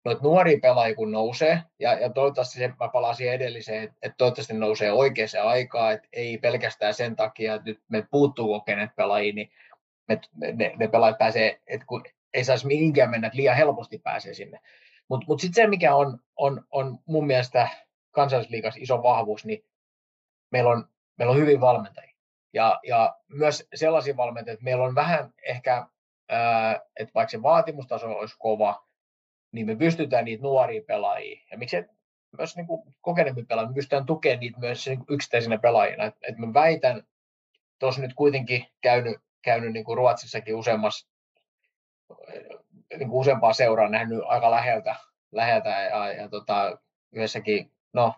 [0.05, 4.55] noita nuoria pelaajia kun nousee, ja, ja toivottavasti se, mä palasin edelliseen, että, että toivottavasti
[4.55, 9.51] nousee oikeaan aikaan, että ei pelkästään sen takia, että nyt me puuttuu kokeneet pelaajia, niin
[10.09, 10.21] me,
[10.55, 12.03] ne, ne pelaajat pääsee, että kun
[12.35, 14.61] ei saisi mihinkään mennä, että liian helposti pääsee sinne.
[15.09, 17.69] Mutta mut, mut sitten se, mikä on, on, on mun mielestä
[18.11, 19.65] kansallisliigassa iso vahvuus, niin
[20.51, 20.89] meillä on,
[21.19, 22.15] meillä on hyvin valmentajia.
[22.53, 25.87] Ja, ja myös sellaisia valmentajia, että meillä on vähän ehkä,
[26.29, 28.88] ää, että vaikka se vaatimustaso olisi kova,
[29.53, 31.77] niin me pystytään niitä nuoria pelaajia, ja miksi
[32.39, 36.05] myös niin kuin kokeneempi pelaajia, me pystytään tukemaan niitä myös niin yksittäisinä pelaajina.
[36.05, 37.03] Että et mä väitän,
[37.79, 41.09] tuossa nyt kuitenkin käynyt, käynyt niin kuin Ruotsissakin useammassa,
[42.99, 44.97] niin kuin useampaa seuraa nähnyt aika läheltä,
[45.33, 46.79] läheltä ja, ja tota,
[47.13, 48.15] yhdessäkin, no,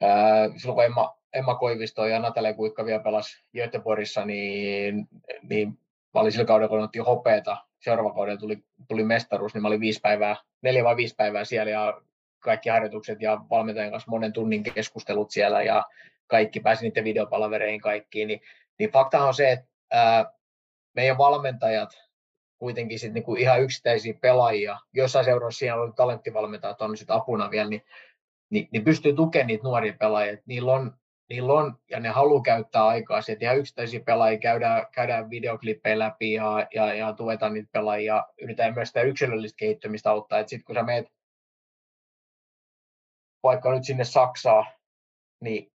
[0.00, 5.08] ää, silloin kun Emma, Emma Koivisto ja Natalia Kuikka vielä pelasi Göteborgissa, niin,
[5.42, 5.78] niin
[6.14, 9.80] mä olin sillä kaudella, kun otti hopeeta, seuraava kaudella tuli, tuli mestaruus, niin mä olin
[9.80, 12.00] viisi päivää, neljä vai viisi päivää siellä ja
[12.38, 15.84] kaikki harjoitukset ja valmentajan kanssa monen tunnin keskustelut siellä ja
[16.26, 18.40] kaikki, pääsi niiden videopalavereihin kaikkiin, niin,
[18.78, 20.32] niin fakta on se, että ää,
[20.94, 21.90] meidän valmentajat
[22.58, 27.70] kuitenkin sit niinku ihan yksittäisiä pelaajia, joissain seuroissa siellä on talenttivalmentajat on sit apuna vielä,
[27.70, 27.82] niin,
[28.50, 30.36] niin, niin pystyy tukemaan niitä nuoria pelaajia.
[30.46, 30.94] Niillä on,
[31.30, 36.32] niillä on, ja ne haluaa käyttää aikaa että ihan yksittäisiä pelaajia käydään, käydään videoklippejä läpi
[36.32, 40.46] ja, ja, ja tuetaan niitä pelaajia, yritetään myös sitä yksilöllistä kehittymistä auttaa.
[40.46, 41.06] Sitten kun sä meet
[43.42, 44.66] vaikka nyt sinne Saksaan,
[45.40, 45.72] niin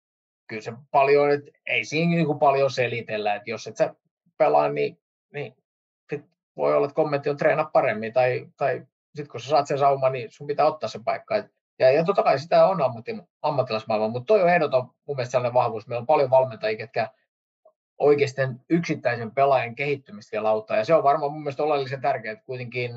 [0.48, 3.96] kyllä se paljon, että ei siinä niin paljon selitellä, että jos et sä
[4.38, 5.00] pelaa, niin,
[5.34, 5.56] niin
[6.10, 6.26] sit
[6.58, 8.86] voi olla, että kommentti on treenaa paremmin, tai, tai
[9.16, 11.36] sitten kun sä saat sen sauman, niin sun pitää ottaa se paikka.
[11.36, 15.32] Et, ja, ja totta kai sitä on ammatti, ammattilaismaailma, mutta toi on ehdoton mun mielestä
[15.32, 15.88] sellainen vahvuus.
[15.88, 17.10] Meillä on paljon valmentajia, ketkä
[17.98, 20.78] oikeasti yksittäisen pelaajan kehittymistä vielä auttaa.
[20.78, 22.92] Ja se on varmaan mun mielestä oleellisen tärkeää, että kuitenkin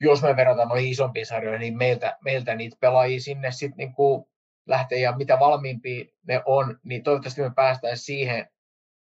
[0.00, 4.26] jos me verrataan noihin isompiin sarjoihin, niin meiltä, meiltä niitä pelaajia sinne sitten niin
[4.66, 8.48] lähtee ja mitä valmiimpia ne on, niin toivottavasti me päästään siihen,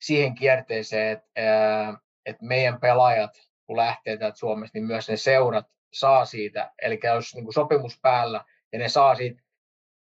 [0.02, 1.94] siihen kierteeseen, että,
[2.26, 3.32] että meidän pelaajat,
[3.68, 8.44] kun lähtee täältä Suomesta, niin myös ne seurat saa siitä, eli jos niin sopimus päällä
[8.74, 9.42] ja ne saa siitä,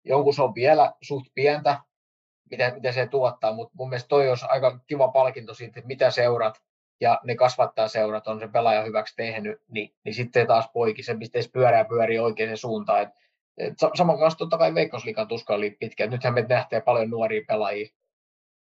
[0.04, 1.80] jonkun se on vielä suht pientä,
[2.52, 6.12] mitä, mitä se tuottaa, mutta mun mielestä toi olisi aika kiva palkinto siitä, että mitä
[6.12, 6.62] seurat
[7.02, 11.16] ja ne kasvattaa seurat on se pelaaja hyväksi tehnyt, niin, niin sitten taas poiki, se
[11.16, 13.02] pisteessä pyörää pyörii oikeaan suuntaan.
[13.02, 13.10] Et,
[13.58, 16.08] et saman kanssa totta kai Veikkausliikan tuska oli pitkä.
[16.08, 17.88] Nythän me nähtee paljon nuoria pelaajia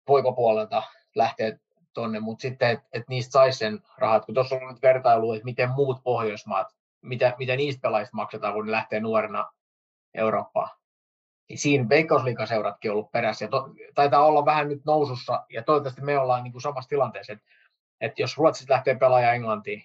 [0.06, 0.82] poikapuolelta
[1.14, 1.58] lähtee
[1.94, 5.44] tonne, mutta sitten, että et niistä saisi sen rahat, kun tuossa on nyt vertailu, että
[5.44, 6.66] miten muut Pohjoismaat,
[7.02, 9.52] mitä, mitä niistä pelaajista maksetaan, kun ne lähtee nuorena
[10.14, 10.70] Eurooppaan.
[11.48, 16.02] Niin siinä Veikkausliikaseuratkin on ollut perässä ja to, taitaa olla vähän nyt nousussa ja toivottavasti
[16.02, 17.44] me ollaan niin kuin samassa tilanteessa, että
[18.00, 19.84] että jos Ruotsista lähtee pelaaja Englantiin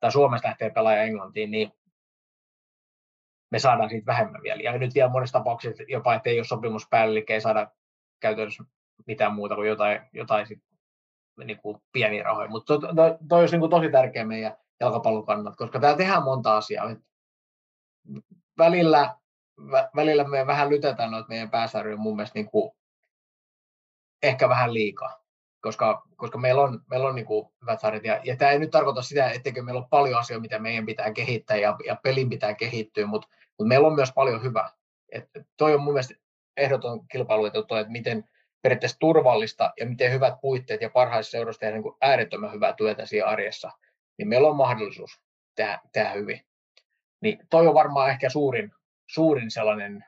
[0.00, 1.72] tai Suomesta lähtee pelaaja Englantiin, niin
[3.50, 4.62] me saadaan siitä vähemmän vielä.
[4.62, 7.70] Ja nyt vielä monessa tapauksessa jopa, että ei ole sopimus päällä, eli ei saada
[8.20, 8.64] käytännössä
[9.06, 10.62] mitään muuta kuin jotain, jotain sit,
[11.44, 12.48] niin kuin pieniä rahoja.
[12.48, 16.22] Mutta to, to, toi olisi niin kuin tosi tärkeä meidän jalkapallon kannalta, koska täällä tehdään
[16.22, 16.96] monta asiaa.
[18.58, 19.14] Välillä, vä,
[19.96, 22.72] välillä me vähän lytetään noita meidän pääsarjoja mun mielestä niin kuin
[24.22, 25.26] ehkä vähän liikaa
[25.66, 28.04] koska, koska meillä on, meillä on niin kuin hyvät sarjat.
[28.04, 31.12] Ja, ja tämä ei nyt tarkoita sitä, etteikö meillä ole paljon asioita, mitä meidän pitää
[31.12, 33.28] kehittää ja, ja pelin pitää kehittyä, mutta,
[33.58, 34.70] mutta meillä on myös paljon hyvää.
[35.12, 36.14] Et toi on mun mielestä
[36.56, 38.24] ehdoton kilpailuetu toi, että miten
[38.62, 43.26] periaatteessa turvallista ja miten hyvät puitteet ja parhaissa seurassa tehdä niin äärettömän hyvää työtä siinä
[43.26, 43.70] arjessa,
[44.18, 45.20] niin meillä on mahdollisuus
[45.54, 46.40] tehdä, tehdä hyvin.
[47.22, 48.72] Niin toi on varmaan ehkä suurin,
[49.06, 50.04] suurin sellainen,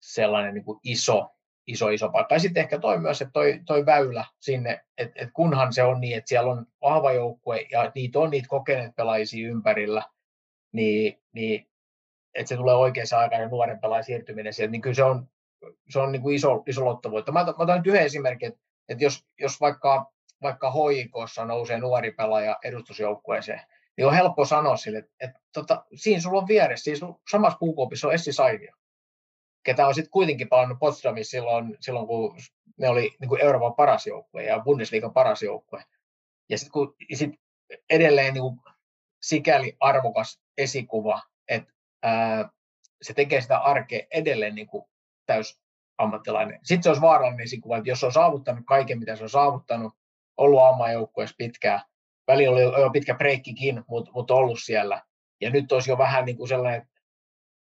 [0.00, 1.30] sellainen niin kuin iso
[1.66, 2.34] iso, iso paikka.
[2.34, 6.00] Ja sitten ehkä toi myös, että toi, toi väylä sinne, että et kunhan se on
[6.00, 10.02] niin, että siellä on vahva joukkue ja niitä on niitä kokeneet pelaajia ympärillä,
[10.72, 11.68] niin, niin
[12.34, 15.28] että se tulee oikeaan aikaan ja nuoren pelaajan siirtyminen sieltä, niin kyllä se on,
[15.88, 17.32] se on niin kuin iso, iso lottovoitto.
[17.32, 20.12] Mä, mä otan nyt yhden esimerkin, että, että jos, jos vaikka,
[20.42, 23.60] vaikka hoikossa nousee nuori pelaaja edustusjoukkueeseen,
[23.96, 28.08] niin on helppo sanoa sille, että, että tota, siinä sulla on vieressä, siis samassa puukoopissa
[28.08, 28.72] on Essi Saivio
[29.62, 32.36] ketä on sitten kuitenkin palannut Potsdamissa silloin, silloin kun
[32.78, 35.84] ne oli niin kuin Euroopan paras joukkue ja Bundesliigan paras joukkue.
[36.48, 37.30] Ja sitten kun sit
[37.90, 38.60] edelleen niin kuin
[39.22, 41.72] sikäli arvokas esikuva, että
[42.02, 42.50] ää,
[43.02, 44.84] se tekee sitä arkea edelleen niin kuin
[45.26, 45.60] täys
[45.98, 46.58] ammattilainen.
[46.62, 49.94] Sitten se olisi vaarallinen esikuva, että jos on saavuttanut kaiken, mitä se on saavuttanut,
[50.36, 51.80] ollut ammajoukkueessa pitkään,
[52.28, 55.02] välillä oli jo pitkä breikkikin, mutta mut ollut siellä.
[55.40, 56.88] Ja nyt olisi jo vähän niin kuin sellainen,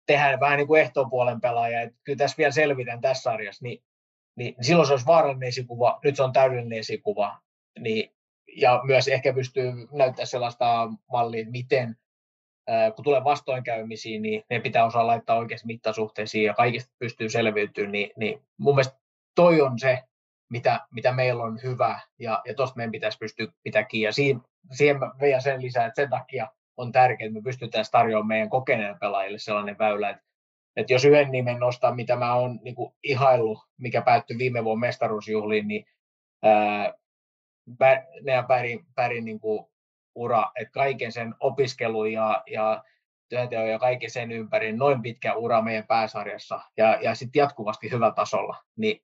[0.06, 3.84] tehdään vähän niin kuin ehtopuolen pelaaja, että kyllä tässä vielä selvitän tässä sarjassa, niin,
[4.36, 7.40] niin silloin se olisi vaarallinen esikuva, nyt se on täydellinen esikuva,
[7.80, 8.12] niin,
[8.56, 11.98] ja myös ehkä pystyy näyttämään sellaista mallia, miten
[12.96, 18.12] kun tulee vastoinkäymisiin, niin ne pitää osaa laittaa oikeasti mittasuhteisiin ja kaikista pystyy selviytymään, niin,
[18.16, 19.00] niin mun mielestä
[19.36, 20.04] toi on se,
[20.50, 24.06] mitä, mitä meillä on hyvä ja, ja tuosta meidän pitäisi pystyä pitämään kiinni.
[24.06, 24.42] Ja siihen,
[24.72, 28.50] siihen mä vielä sen lisää, että sen takia on tärkeää, että me pystytään tarjoamaan meidän
[28.50, 30.24] kokeneen pelaajille sellainen väylä, että,
[30.76, 35.68] että jos yhden nimen nostaa, mitä mä oon niin ihaillut, mikä päättyi viime vuonna mestaruusjuhliin,
[35.68, 35.86] niin
[36.44, 36.94] ää,
[38.22, 39.66] Nea Pärin, Pärin niin kuin
[40.16, 42.84] ura, että kaiken sen opiskelun ja, ja
[43.30, 48.14] työnteon ja kaiken sen ympäri, noin pitkä ura meidän pääsarjassa ja, ja sitten jatkuvasti hyvällä
[48.14, 49.02] tasolla, niin,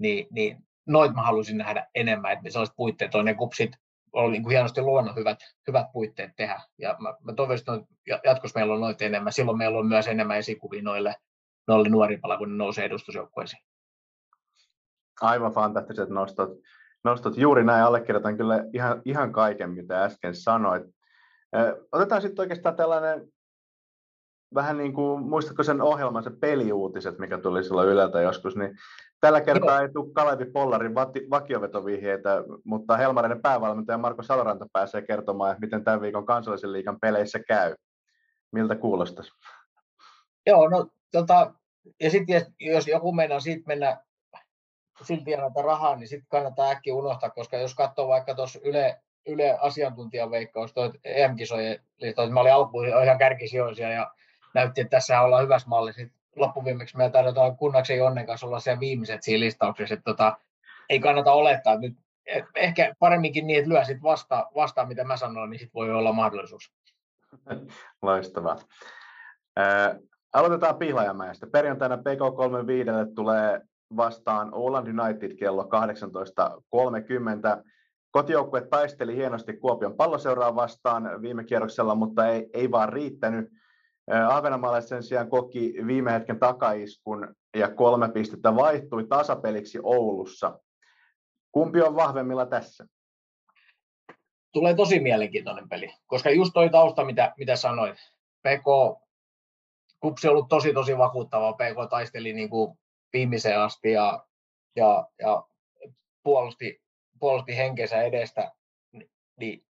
[0.00, 3.70] niin, niin noit mä haluaisin nähdä enemmän, että sellaiset puitteet on, ne kupsit
[4.12, 6.60] oli niin kuin hienosti luonnon hyvät, hyvät puitteet tehdä.
[6.78, 9.32] Ja mä, mä toivoisin, että jatkossa meillä on noita enemmän.
[9.32, 11.14] Silloin meillä on myös enemmän esikuvia noille,
[11.68, 13.62] noille nuorimpalla, kun ne nousee edustusjoukkueisiin.
[15.20, 16.50] Aivan fantastiset nostot.
[17.04, 17.36] nostot.
[17.36, 20.82] Juuri näin allekirjoitan kyllä ihan, ihan kaiken, mitä äsken sanoit.
[21.92, 23.32] Otetaan sitten oikeastaan tällainen
[24.54, 28.76] vähän niin kuin, muistatko sen ohjelman, se peliuutiset, mikä tuli silloin Yleltä joskus, niin
[29.20, 29.82] tällä kertaa Joo.
[29.82, 30.94] ei tule Kalevi Pollarin
[31.30, 37.38] vakiovetovihjeitä, mutta Helmarinen päävalmentaja Marko Saloranta pääsee kertomaan, että miten tämän viikon kansallisen liikan peleissä
[37.38, 37.74] käy.
[38.52, 39.32] Miltä kuulostaisi?
[40.46, 41.54] Joo, no tota,
[42.00, 43.98] ja sitten jos joku meinaa siitä mennä
[45.02, 49.58] silti näitä rahaa, niin sitten kannattaa äkkiä unohtaa, koska jos katsoo vaikka tuossa Yle, Yle
[49.60, 51.80] asiantuntijaveikkaus, toi EM-kisojen,
[52.32, 54.10] mä olin alkuun ihan kärkisijoisia ja
[54.54, 56.02] näytti, että tässä ollaan hyvässä mallissa.
[56.36, 60.38] Loppuviimeksi meillä tarjotaan kunnaksen Jonnen kanssa olla siellä viimeiset siinä listauksessa, että tota,
[60.88, 61.94] ei kannata olettaa, nyt
[62.26, 65.90] et ehkä paremminkin niin, että lyö sitten vasta, vastaan, mitä mä sanoin, niin sitten voi
[65.90, 66.72] olla mahdollisuus.
[68.02, 68.56] Loistavaa.
[69.58, 69.96] Äh,
[70.32, 71.46] aloitetaan Pihlajamäestä.
[71.46, 73.60] Perjantaina PK35 tulee
[73.96, 75.68] vastaan Oland United kello 18.30.
[78.10, 83.50] Kotijoukkue taisteli hienosti Kuopion palloseuraa vastaan viime kierroksella, mutta ei, ei vaan riittänyt.
[84.28, 90.60] Ahvenanmaalle sen sijaan koki viime hetken takaiskun ja kolme pistettä vaihtui tasapeliksi Oulussa.
[91.52, 92.86] Kumpi on vahvemmilla tässä?
[94.52, 97.96] Tulee tosi mielenkiintoinen peli, koska just toi tausta, mitä, mitä sanoit.
[98.42, 98.64] PK,
[100.00, 101.52] Kupsi on ollut tosi tosi vakuuttava.
[101.52, 102.78] PK taisteli niin kuin
[103.12, 104.26] viimeiseen asti ja,
[104.76, 105.44] ja, ja
[106.22, 106.82] puolusti,
[107.20, 108.52] puolusti henkensä edestä,
[109.40, 109.64] niin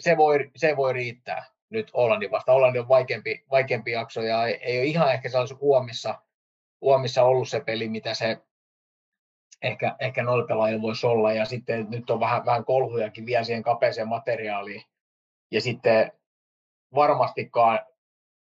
[0.00, 2.52] se voi, se voi riittää nyt Hollannin vasta.
[2.52, 6.22] Hollanti on vaikeampi, vaikeampi jakso ja ei, ei ole ihan ehkä sellaisessa uomissa,
[6.80, 8.38] uomissa ollut se peli, mitä se
[9.62, 11.32] ehkä, ehkä noilla pelaajilla voisi olla.
[11.32, 14.82] Ja sitten nyt on vähän, vähän kolhujakin vielä siihen kapeeseen materiaaliin.
[15.50, 16.12] Ja sitten
[16.94, 17.80] varmastikaan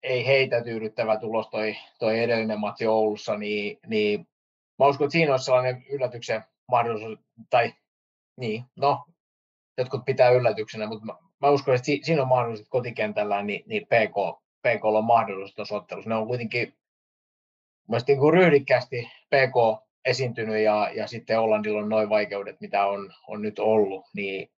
[0.03, 4.27] ei heitä tyydyttävä tulos toi, toi edellinen matsi Oulussa, niin, niin
[4.79, 7.19] mä uskon, että siinä olisi sellainen yllätyksen mahdollisuus,
[7.49, 7.73] tai
[8.37, 9.05] niin, no,
[9.77, 14.43] jotkut pitää yllätyksenä, mutta mä, uskon, että si, siinä on mahdollisuus, kotikentällä niin, niin PK,
[14.61, 16.09] PK on mahdollisuus tuossa ottelussa.
[16.09, 16.73] Ne on kuitenkin
[17.87, 23.13] mielestäni niin kuin ryhdikkäästi PK esiintynyt ja, ja sitten Hollandilla on noin vaikeudet, mitä on,
[23.27, 24.51] on nyt ollut, niin,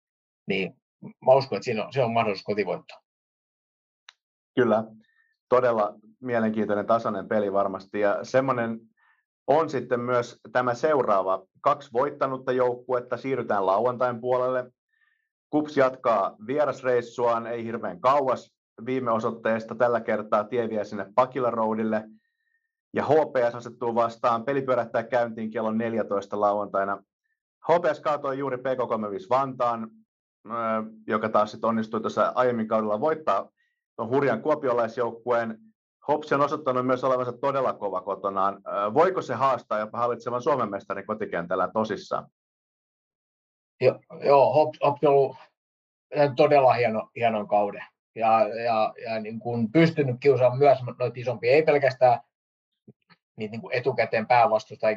[0.48, 0.76] niin
[1.26, 3.02] mä uskon, että siinä on, se on mahdollisuus kotivoittaa.
[4.56, 4.84] Kyllä,
[5.50, 8.80] todella mielenkiintoinen tasainen peli varmasti ja semmoinen
[9.48, 11.46] on sitten myös tämä seuraava.
[11.62, 14.72] Kaksi voittanutta joukkuetta, siirrytään lauantain puolelle.
[15.52, 18.52] Kups jatkaa vierasreissuaan, ei hirveän kauas
[18.86, 19.76] viime osoitteesta.
[19.76, 22.04] Tällä kertaa tie vie sinne Pakila Roadille.
[22.94, 24.46] Ja HPS asettuu vastaan.
[24.46, 27.04] Peli pyörähtää käyntiin kello 14 lauantaina.
[27.72, 29.90] HPS kaatoi juuri PK35 Vantaan,
[31.08, 33.50] joka taas sitten onnistui tuossa aiemmin kaudella voittaa
[33.96, 35.60] tuon hurjan kuopiolaisjoukkueen.
[36.08, 38.62] Hopsi on osoittanut myös olevansa todella kova kotonaan.
[38.94, 42.28] Voiko se haastaa jopa hallitsevan Suomen mestarin kotikentällä tosissaan?
[44.26, 45.38] Joo, Hops, Hops on ollut
[46.36, 47.84] todella hieno, hienon kauden.
[48.16, 52.20] Ja, ja, ja niin kuin pystynyt kiusaamaan myös noita isompia, ei pelkästään
[53.36, 54.96] niitä niin kuin etukäteen päävastusta, tai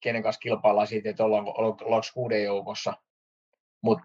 [0.00, 2.94] kenen kanssa kilpaillaan siitä, että ollaan, ollaanko kuuden joukossa.
[3.82, 4.04] Mutta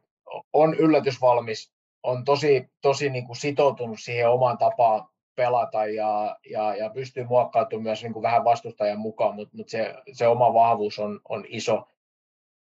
[0.53, 1.73] on yllätysvalmis,
[2.03, 7.83] on tosi, tosi niin kuin sitoutunut siihen omaan tapaan pelata ja, ja, ja pystyy muokkautumaan
[7.83, 11.87] myös niin kuin vähän vastustajan mukaan, mutta, mutta se, se oma vahvuus on, on iso.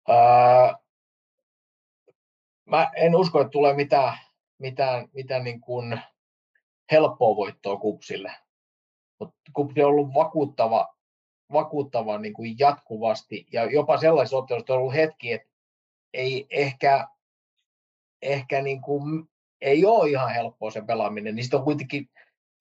[0.08, 0.78] Ää,
[2.70, 4.18] mä en usko, että tulee mitään,
[4.58, 6.00] mitään, mitään niin kuin
[6.92, 8.32] helppoa voittoa Kupsille.
[9.20, 10.94] Mutta Kupsi on ollut vakuuttava,
[11.52, 15.48] vakuuttava niin kuin jatkuvasti ja jopa sellaisessa ottelussa on ollut hetki, että
[16.14, 17.08] ei ehkä,
[18.22, 19.28] ehkä niin kuin,
[19.60, 22.10] ei ole ihan helppoa se pelaaminen, niin on kuitenkin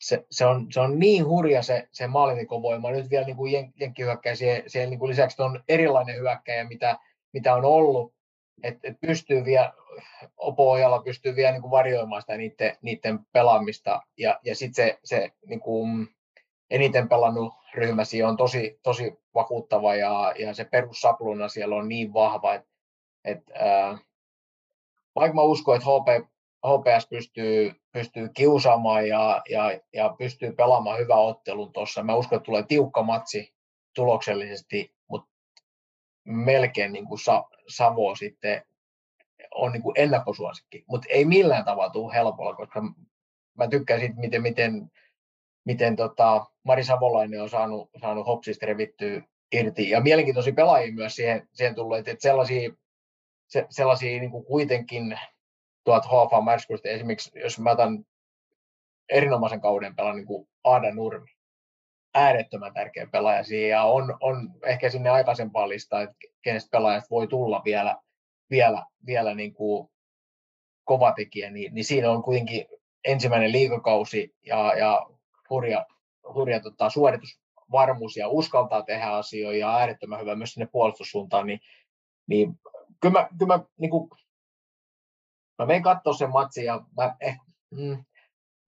[0.02, 2.92] se, se, on, se on niin hurja se, se maalintekovoima.
[2.92, 6.98] Nyt vielä niin kuin jen, jenkkihyökkäjä, siihen, siihen niin kuin lisäksi on erilainen hyökkäjä, mitä,
[7.34, 8.14] mitä on ollut,
[8.64, 9.74] että et pystyy vielä,
[10.38, 15.32] Opo-ojalla pystyy vielä niin kuin varjoimaan sitä niiden, niiden pelaamista, ja, ja sitten se, se
[15.46, 16.08] niin kuin
[16.70, 22.54] eniten pelannut ryhmäsi on tosi, tosi vakuuttava, ja, ja se perussapluna siellä on niin vahva,
[22.54, 22.70] että
[23.26, 24.00] et, äh,
[25.16, 26.28] vaikka mä uskon, että HP,
[26.68, 32.04] HPS pystyy, pystyy kiusaamaan ja, ja, ja pystyy pelaamaan hyvän ottelun tuossa.
[32.04, 33.54] Mä uskon, että tulee tiukka matsi
[33.96, 35.30] tuloksellisesti, mutta
[36.24, 38.66] melkein niin kuin Sa- Savo sitten
[39.60, 42.82] on niin kuin ennakkosuosikki, mutta ei millään tavalla tule helpolla, koska
[43.58, 44.92] mä tykkään siitä, miten, miten,
[45.66, 49.90] miten tota Mari Savolainen on saanut, saanut Hopsista revittyä irti.
[49.90, 52.70] Ja mielenkiintoisia pelaajia myös siihen, siihen tullut, että, sellaisia,
[53.48, 55.20] se, sellaisia niin kuin kuitenkin
[55.84, 58.06] tuot HFA Märskystä esimerkiksi, jos mä otan
[59.10, 61.28] erinomaisen kauden pelaan niin kuin Aada Nurmi,
[62.14, 67.28] äärettömän tärkeä pelaaja siihen ja on, on ehkä sinne aikaisempaan listaan, että kenestä pelaajasta voi
[67.28, 67.98] tulla vielä,
[68.50, 69.90] vielä, vielä niin kuin
[70.84, 72.66] kova tekijä, niin, niin siinä on kuitenkin
[73.06, 75.08] ensimmäinen liikakausi ja, ja
[75.50, 75.86] hurja,
[76.34, 81.60] hurja tota, suoritusvarmuus ja uskaltaa tehdä asioita ja äärettömän hyvä myös sinne puolustussuuntaan, niin,
[82.28, 82.60] niin
[83.00, 84.10] kyllä mä, kyllä mä, niin kuin,
[85.60, 87.38] mä menen katsoa sen matsin ja mä, eh,
[87.72, 88.04] mm,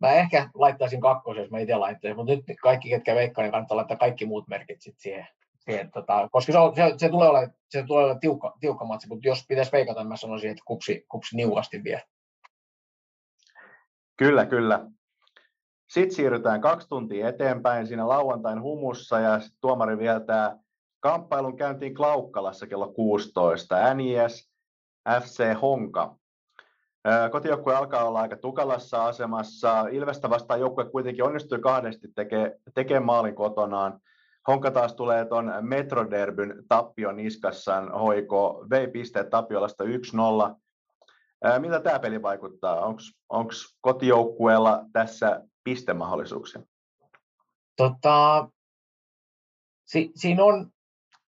[0.01, 3.77] mä ehkä laittaisin kakkosen, jos mä itse laittaisin, mutta nyt kaikki, ketkä veikkaa, niin kannattaa
[3.77, 5.27] laittaa kaikki muut merkit sit siihen.
[5.65, 9.07] Siihen tota, koska se, on, se, se, tulee olemaan, se tulee olemaan tiukka, tiukka matsi,
[9.07, 12.03] mutta jos pitäisi veikata, niin mä sanoisin, että kupsi, kupsi niukasti vie.
[14.17, 14.85] Kyllä, kyllä.
[15.89, 19.95] Sitten siirrytään kaksi tuntia eteenpäin siinä lauantain humussa ja tuomari
[20.25, 20.57] tämä
[20.99, 23.93] kamppailun käyntiin Klaukkalassa kello 16.
[23.93, 24.51] NIS
[25.21, 26.15] FC Honka.
[27.31, 29.85] Kotijoukkue alkaa olla aika tukalassa asemassa.
[29.91, 33.99] Ilvestä vastaan joukkue kuitenkin onnistui kahdesti tekemään teke maalin kotonaan.
[34.47, 37.91] Honka taas tulee tuon Metroderbyn tappion niskassaan.
[37.91, 39.87] Hoiko vei pisteet Tapiolasta 1-0.
[41.59, 42.85] Miltä tämä peli vaikuttaa?
[43.29, 46.61] Onko kotijoukkueella tässä pistemahdollisuuksia?
[47.77, 48.47] Tota,
[49.85, 50.71] si, siinä on,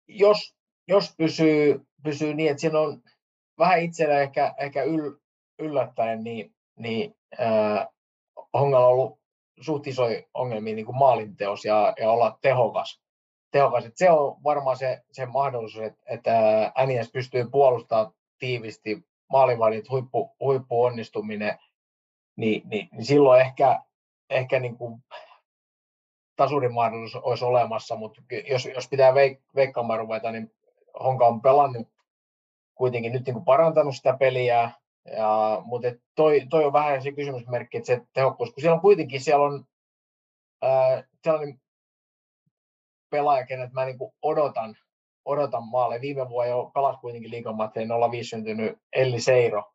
[0.09, 0.57] jos,
[0.89, 3.03] jos pysyy, pysyy niin, että siinä on
[3.59, 5.13] vähän itsellä ehkä, ehkä yl,
[5.59, 7.89] yllättäen, niin, niin äh,
[8.55, 9.22] Hongalla on ollut
[9.61, 13.01] suht isoja ongelmia niin maalinteos ja, ja olla tehokas.
[13.51, 13.85] tehokas.
[13.85, 20.37] Et se on varmaan se, se mahdollisuus, että, että NIS pystyy puolustamaan tiivisti maalivahdit, huippu,
[20.41, 21.59] huippu onnistuminen,
[22.37, 23.81] niin, niin, niin silloin ehkä,
[24.31, 25.05] ehkä niin kuin
[26.37, 30.53] tasurin mahdollisuus olisi olemassa, mutta jos, jos pitää veik, veikkaamaan ruveta, niin
[31.03, 31.89] Honka on pelannut
[32.75, 34.71] kuitenkin nyt niin kuin parantanut sitä peliä,
[35.07, 39.21] ja, mutta toi, toi, on vähän se kysymysmerkki, että se tehokkuus, kun siellä on kuitenkin
[39.21, 39.65] siellä on
[40.63, 41.61] ää, sellainen
[43.11, 44.77] pelaaja, kenet mä niin odotan,
[45.25, 46.01] odotan maalle.
[46.01, 49.73] Viime vuonna jo pelas kuitenkin liikamatteen 05 syntynyt Elli Seiro.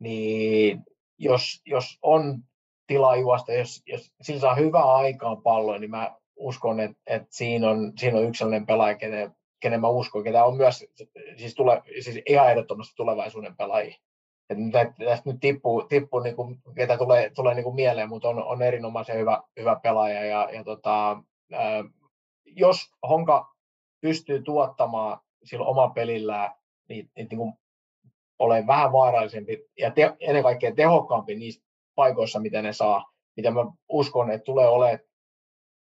[0.00, 0.84] Niin
[1.18, 2.42] jos, jos on
[2.86, 7.70] tilaa juosta, jos, jos sillä saa hyvää aikaa palloa, niin mä uskon, että, että siinä,
[7.70, 10.84] on, siinä on yksi sellainen pelaaja, kenen, kenen mä uskon, ketä on myös
[11.36, 13.96] siis, tule, siis ihan ehdottomasti tulevaisuuden pelaajia
[14.50, 18.44] että tästä nyt tippuu, tippuu niin kuin, ketä tulee, tulee niin kuin mieleen, mutta on,
[18.44, 20.24] on erinomaisen hyvä, hyvä pelaaja.
[20.24, 21.22] Ja, ja tota,
[21.52, 21.84] ää,
[22.44, 23.54] jos Honka
[24.00, 26.50] pystyy tuottamaan sillä oma pelillään,
[26.88, 27.52] niin, niin, niin kuin
[28.38, 33.60] ole vähän vaarallisempi ja te, ennen kaikkea tehokkaampi niissä paikoissa, mitä ne saa, mitä mä
[33.88, 34.98] uskon, että tulee olemaan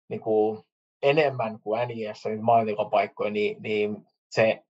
[0.09, 0.63] niin kuin
[1.01, 4.63] enemmän kuin NIS niitä maalintekopaikkoja, niin, niin se,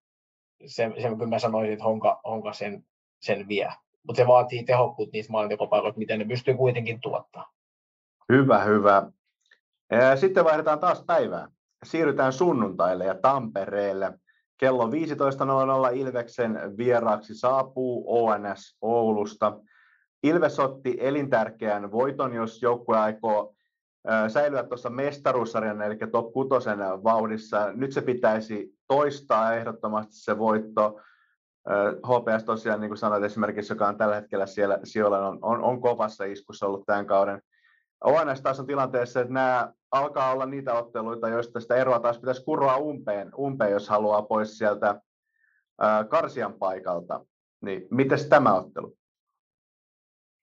[0.66, 2.86] se, se, kyllä mä sanoisin, että Honka, Honka sen
[3.22, 3.74] sen vie.
[4.07, 7.51] Mutta se vaatii tehokkuutta niissä maalintekopaikoissa, miten ne pystyy kuitenkin tuottaa.
[8.32, 9.11] Hyvä, hyvä.
[10.15, 11.47] Sitten vaihdetaan taas päivää.
[11.86, 14.19] Siirrytään sunnuntaille ja Tampereelle.
[14.57, 19.59] Kello 15.00 Ilveksen vieraaksi saapuu ONS Oulusta.
[20.24, 23.55] Ilves otti elintärkeän voiton, jos joukkue aikoo
[24.28, 26.49] säilyä tuossa mestaruussarjan, eli top 6
[27.03, 27.74] vauhdissa.
[27.74, 31.01] Nyt se pitäisi toistaa ehdottomasti se voitto.
[32.07, 35.82] HPS tosiaan, niin kuin sanoit esimerkiksi, joka on tällä hetkellä siellä sijoilla, on, on, on
[35.82, 37.41] kovassa iskussa ollut tämän kauden.
[38.03, 42.43] ONS taas on tilanteessa, että nämä alkaa olla niitä otteluita, joista sitä eroa taas pitäisi
[42.43, 45.01] kurua umpeen, umpeen jos haluaa pois sieltä
[45.82, 47.26] ää, Karsian paikalta.
[47.62, 48.97] Niin miten tämä ottelu?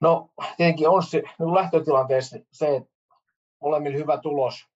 [0.01, 2.91] No tietenkin on se niin lähtötilanteessa se, että
[3.63, 4.67] molemmilla hyvä tulos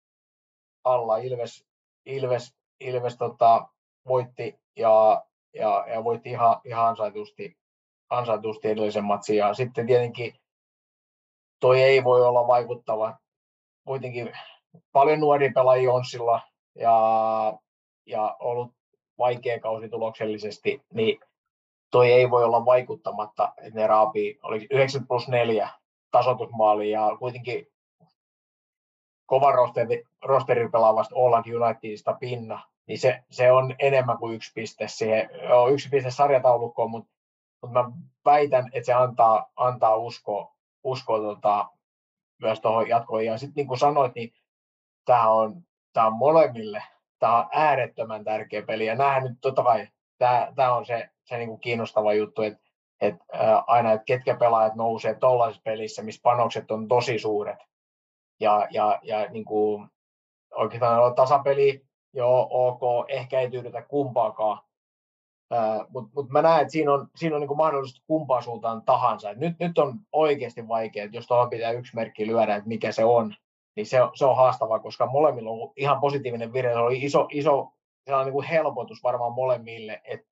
[0.84, 1.16] alla.
[1.16, 1.66] Ilves,
[2.06, 3.68] Ilves, Ilves tota,
[4.08, 5.24] voitti ja
[5.54, 7.56] ja, ja voitti ihan, ihan ansaitusti,
[8.10, 9.36] ansaitusti edellisen matsin.
[9.36, 10.34] Ja sitten tietenkin
[11.60, 13.16] toi ei voi olla vaikuttava.
[13.84, 14.32] Kuitenkin
[14.92, 16.40] paljon nuoria pelaajia on sillä
[16.74, 16.98] ja,
[18.06, 18.72] ja ollut
[19.18, 21.20] vaikea kausi tuloksellisesti, niin
[21.90, 25.68] toi ei voi olla vaikuttamatta, että ne raapii, oli 9 plus 4
[26.10, 27.66] tasoitusmaali ja kuitenkin
[29.26, 34.88] kovan rosterin, rosterin pelaavasta Oland Unitedista pinna, niin se, se on enemmän kuin yksi piste
[34.88, 37.10] siihen, joo, yksi piste sarjataulukkoon, mutta,
[37.62, 37.90] mutta mä
[38.24, 40.54] väitän, että se antaa, antaa uskoa,
[40.84, 41.68] uskoa tota,
[42.40, 43.24] myös tuohon jatkoon.
[43.24, 44.34] Ja sitten niin kuin sanoit, niin
[45.04, 45.62] tämä on,
[45.92, 46.82] tämä on molemmille,
[47.18, 48.86] tämä on äärettömän tärkeä peli.
[48.86, 49.88] Ja näähän nyt totta kai,
[50.54, 55.14] tämä, on se, se niin kuin kiinnostava juttu, että, ää, aina, että ketkä pelaajat nousee
[55.14, 57.58] tuollaisessa pelissä, missä panokset on tosi suuret.
[58.40, 59.88] Ja, ja, ja niin kuin,
[60.54, 64.58] oikeastaan tasapeli joo, ok, ehkä ei tyydytä kumpaakaan,
[65.88, 69.30] Mutta mut mä näen, että siinä on, siinä on niinku mahdollisuus kumpaan suuntaan tahansa.
[69.30, 72.92] Et nyt, nyt on oikeasti vaikea, että jos tuohon pitää yksi merkki lyödä, että mikä
[72.92, 73.34] se on,
[73.76, 76.72] niin se, se on haastavaa, koska molemmilla on ihan positiivinen vire.
[76.72, 77.72] Se oli iso, iso
[78.04, 80.26] sellainen niin helpotus varmaan molemmille, että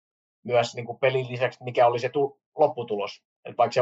[0.45, 3.23] myös niin kuin pelin lisäksi, mikä oli se tu- lopputulos.
[3.45, 3.81] Et vaikka se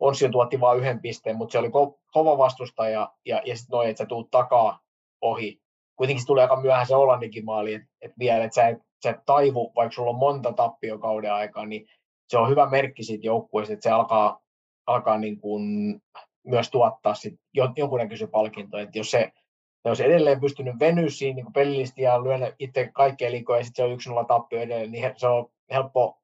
[0.00, 3.90] Onsil tuotti vain yhden pisteen, mutta se oli ko- kova vastustaja ja, ja sitten noin,
[3.90, 4.80] että sä tuut takaa
[5.20, 5.61] ohi.
[6.02, 9.10] Kuitenkin se tulee aika myöhään se Olannikin maali, että et vielä, että sä et, sä
[9.10, 11.86] et taivu, vaikka sulla on monta tappio kauden aikaa, niin
[12.28, 14.40] se on hyvä merkki siitä joukkueesta, että se alkaa,
[14.86, 15.62] alkaa niin kuin
[16.46, 17.34] myös tuottaa sit
[17.76, 18.78] jonkunnäköisen palkinto.
[18.78, 19.32] Että jos se
[19.84, 23.82] ne olisi edelleen pystynyt venyä siinä niin pelillisesti ja lyödä itse kaikkea liikoja ja sitten
[23.82, 26.18] se on yksi nolla tappio edelleen, niin se on helppo,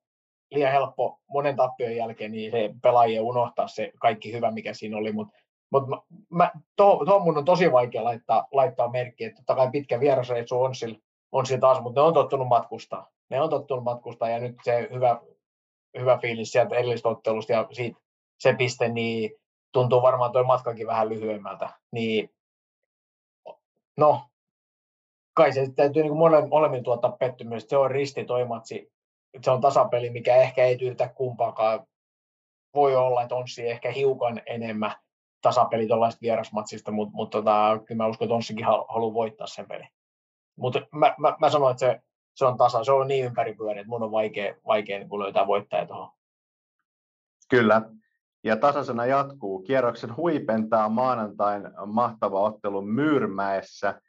[0.51, 5.13] liian helppo monen tappion jälkeen niin se pelaajia unohtaa se kaikki hyvä, mikä siinä oli,
[5.13, 5.39] mutta
[5.71, 5.85] mut
[6.31, 10.75] mä, tuohon mun on tosi vaikea laittaa, laittaa merkki, että totta kai pitkä vierasreissu on
[10.75, 10.99] sillä,
[11.33, 13.11] on sillä taas, mutta ne on tottunut matkustaa.
[13.31, 15.21] Ne on tottunut matkustaa ja nyt se hyvä,
[15.99, 18.01] hyvä fiilis sieltä edellisestä ottelusta ja siitä,
[18.39, 19.31] se piste, niin
[19.73, 21.69] tuntuu varmaan tuo matkakin vähän lyhyemmältä.
[21.93, 22.31] Niin
[23.97, 24.23] no,
[25.35, 27.71] kai se täytyy niin mole, molemmin tuottaa pettymystä.
[27.71, 28.93] Se on risti toi matsi.
[29.43, 31.87] Se on tasapeli, mikä ehkä ei tyydytä kumpaakaan.
[32.75, 34.93] Voi olla, että on ehkä hiukan enemmän
[35.43, 39.85] tasapeli tuollaista vierasmatsista, mutta mut tota, kyllä mä uskon, että Onssikin haluaa voittaa sen peli.
[40.57, 42.01] Mutta mä, mä, mä, sanoin, että se,
[42.35, 45.87] se on tasa, se on niin ympäripyöreä, että mun on vaikea, vaikea niin löytää voittaja
[45.87, 46.11] tuohon.
[47.49, 47.83] Kyllä,
[48.45, 49.63] ja tasaisena jatkuu.
[49.63, 54.01] Kierroksen huipentaa maanantain mahtava ottelu Myyrmäessä.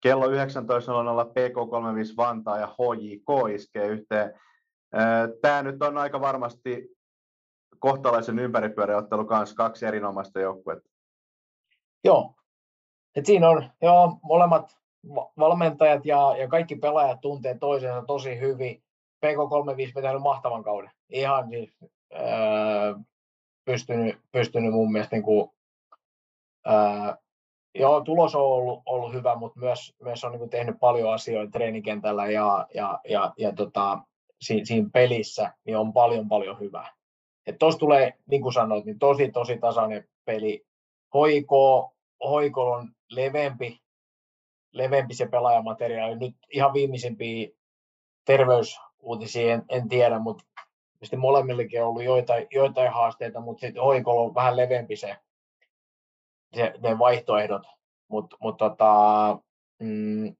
[0.00, 4.40] Kello 19.00 PK35 Vantaa ja HJK iskee yhteen.
[5.42, 6.97] Tämä nyt on aika varmasti
[7.78, 10.90] kohtalaisen ympäripyöräottelu kanssa kaksi erinomaista joukkuetta.
[12.04, 12.34] Joo.
[13.16, 14.78] Et siinä on joo, molemmat
[15.38, 18.82] valmentajat ja, ja kaikki pelaajat tuntee toisensa tosi hyvin.
[19.26, 20.90] PK35 vetänyt mahtavan kauden.
[21.08, 21.74] Ihan siis,
[22.14, 22.94] öö,
[23.64, 25.50] pystynyt, pystynyt mun mielestä niin kuin,
[26.64, 27.16] ää,
[27.74, 31.50] joo, tulos on ollut, ollut hyvä, mutta myös, myös on niin kuin tehnyt paljon asioita
[31.50, 33.98] treenikentällä ja, ja, ja, ja tota,
[34.40, 36.97] siinä, siinä, pelissä niin on paljon paljon hyvää.
[37.52, 40.66] Tuossa tulee, niin kuin sanoit, niin tosi tosi tasainen peli.
[41.14, 41.92] Hoiko,
[42.24, 43.80] hoiko on leveämpi,
[44.72, 46.16] leveämpi se pelaajamateriaali.
[46.16, 47.48] Nyt ihan viimeisimpiä
[48.24, 50.44] terveysuutisia en, en tiedä, mutta
[51.02, 55.16] sitten molemmillekin on ollut joitain, joitain haasteita, mutta sitten Oikolla on vähän leveämpi se,
[56.54, 57.62] se ne vaihtoehdot.
[58.08, 59.38] Mutta mut tota,
[59.78, 60.36] mm,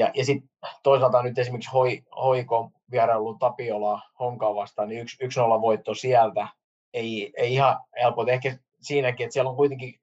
[0.00, 0.50] ja, ja sitten
[0.82, 6.48] toisaalta nyt esimerkiksi Hoi, Hoiko vierailu Tapiola Honkaa vastaan, niin yksi, yksi nolla voitto sieltä
[6.94, 8.26] ei, ei ihan helppo.
[8.26, 10.00] Ehkä siinäkin, että siellä on kuitenkin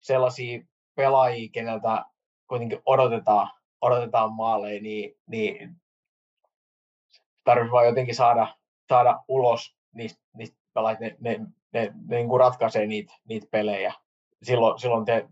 [0.00, 0.64] sellaisia
[0.94, 2.04] pelaajia, keneltä
[2.48, 5.76] kuitenkin odotetaan, odotetaan maaleja, niin, niin
[7.44, 8.46] tarvitsisi vaan jotenkin saada,
[8.88, 11.40] saada ulos niistä, niistä pelaajat, ne, ne,
[11.72, 13.94] ne, ne, niin kuin ratkaisee niitä, niitä pelejä.
[14.42, 15.28] Silloin, silloin te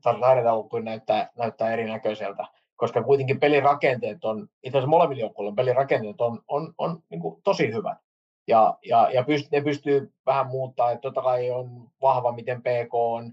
[0.71, 2.47] kuin näyttää, näyttää erinäköiseltä,
[2.83, 7.72] koska kuitenkin pelirakenteet on, itse asiassa molemmilla joukkueilla pelirakenteet on, on, on niin kuin tosi
[7.72, 7.99] hyvät.
[8.49, 12.95] Ja, ja, ja pyst, ne pystyy vähän muuttaa, että totta kai on vahva, miten PK
[12.95, 13.33] on,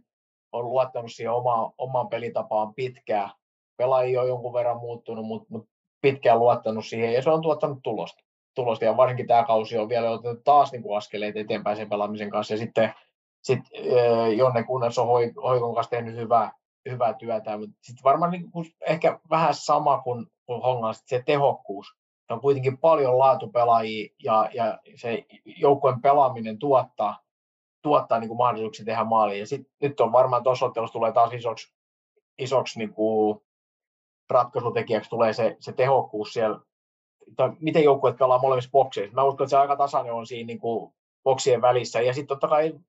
[0.52, 3.30] on luottanut siihen oma, omaan pelitapaan pitkään.
[3.78, 5.70] Pelaajia on jonkun verran muuttunut, mutta, mutta
[6.02, 8.24] pitkään luottanut siihen ja se on tuottanut tulosta
[8.56, 12.30] tulosta, ja varsinkin tämä kausi on vielä otettu taas niin kuin askeleet eteenpäin sen pelaamisen
[12.30, 12.94] kanssa, ja sitten
[13.42, 13.60] sit,
[14.38, 15.08] Jonne Kunnars on
[15.44, 16.52] Hoikon kanssa tehnyt hyvää,
[16.90, 21.88] hyvää työtä, mutta sitten varmaan niin kuin, ehkä vähän sama kuin, kuin Hongan, se tehokkuus.
[22.28, 27.20] Se on kuitenkin paljon laatupelaajia, ja, ja se joukkueen pelaaminen tuottaa,
[27.82, 29.40] tuottaa niin kuin mahdollisuuksia tehdä maaliin.
[29.40, 31.74] Ja sit, nyt on varmaan tuossa ottelussa tulee taas isoksi,
[32.38, 33.40] isoksi niin kuin
[34.30, 36.60] ratkaisutekijäksi tulee se, se tehokkuus siellä
[37.36, 39.16] tai miten joukkueet pelaa molemmissa bokseissa.
[39.16, 42.02] Mä uskon, että se aika tasainen on siinä niin kuin boksien välissä.
[42.02, 42.80] Ja sitten totta kai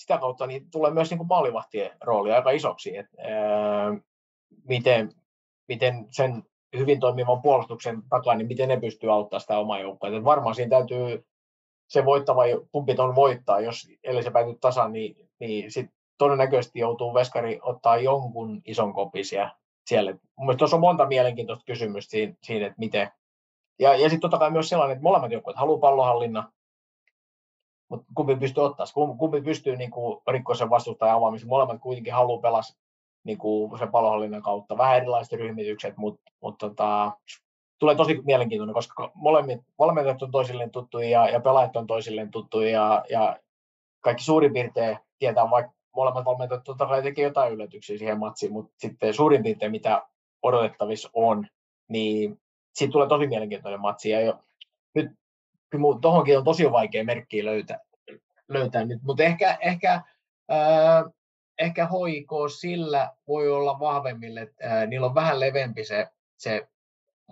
[0.00, 2.96] sitä kautta niin tulee myös niin kuin maalivahtien rooli aika isoksi.
[2.96, 3.96] Et, ää,
[4.68, 5.12] miten,
[5.68, 6.42] miten sen
[6.76, 10.24] hyvin toimivan puolustuksen takaa, niin miten ne pystyy auttamaan sitä omaa joukkoa.
[10.24, 11.26] Varmaan siinä täytyy
[11.88, 12.42] se voittava,
[12.72, 17.96] kumpi on voittaa, jos eli se päätyy tasan, niin, niin sit todennäköisesti joutuu veskari ottaa
[17.96, 19.50] jonkun ison kopisia
[19.86, 20.10] siellä.
[20.10, 23.10] Mielestäni tuossa on monta mielenkiintoista kysymystä siinä, siinä että miten,
[23.78, 26.52] ja, ja sitten totta kai myös sellainen, että molemmat joukkueet haluaa pallohallinnan,
[27.90, 28.86] mutta kumpi pystyy ottaa,
[29.18, 31.48] kumpi, pystyy niin kuin, rikkoa sen vastustajan avaamisen.
[31.48, 32.62] Molemmat kuitenkin haluaa pelaa
[33.24, 34.78] niin kuin, sen pallohallinnan kautta.
[34.78, 37.12] Vähän erilaiset ryhmitykset, mutta mut, tota,
[37.78, 42.70] tulee tosi mielenkiintoinen, koska molemmat valmentajat on toisilleen tuttuja ja, ja pelaajat on toisilleen tuttuja
[42.70, 43.38] ja, ja
[44.00, 48.72] kaikki suurin piirtein tietää, vaikka molemmat valmentajat totta kai tekee jotain yllätyksiä siihen matsiin, mutta
[48.78, 50.06] sitten suurin piirtein mitä
[50.42, 51.46] odotettavissa on,
[51.88, 52.40] niin
[52.74, 54.10] siitä tulee tosi mielenkiintoinen matsi.
[54.10, 54.38] Ja jo,
[54.94, 55.12] nyt
[56.00, 57.78] tuohonkin on tosi vaikea merkkiä löytää,
[58.48, 60.02] löytää nyt, mutta ehkä, ehkä,
[60.48, 61.04] ää,
[61.58, 66.68] ehkä hoiko sillä voi olla vahvemmille, että niillä on vähän levempi se, se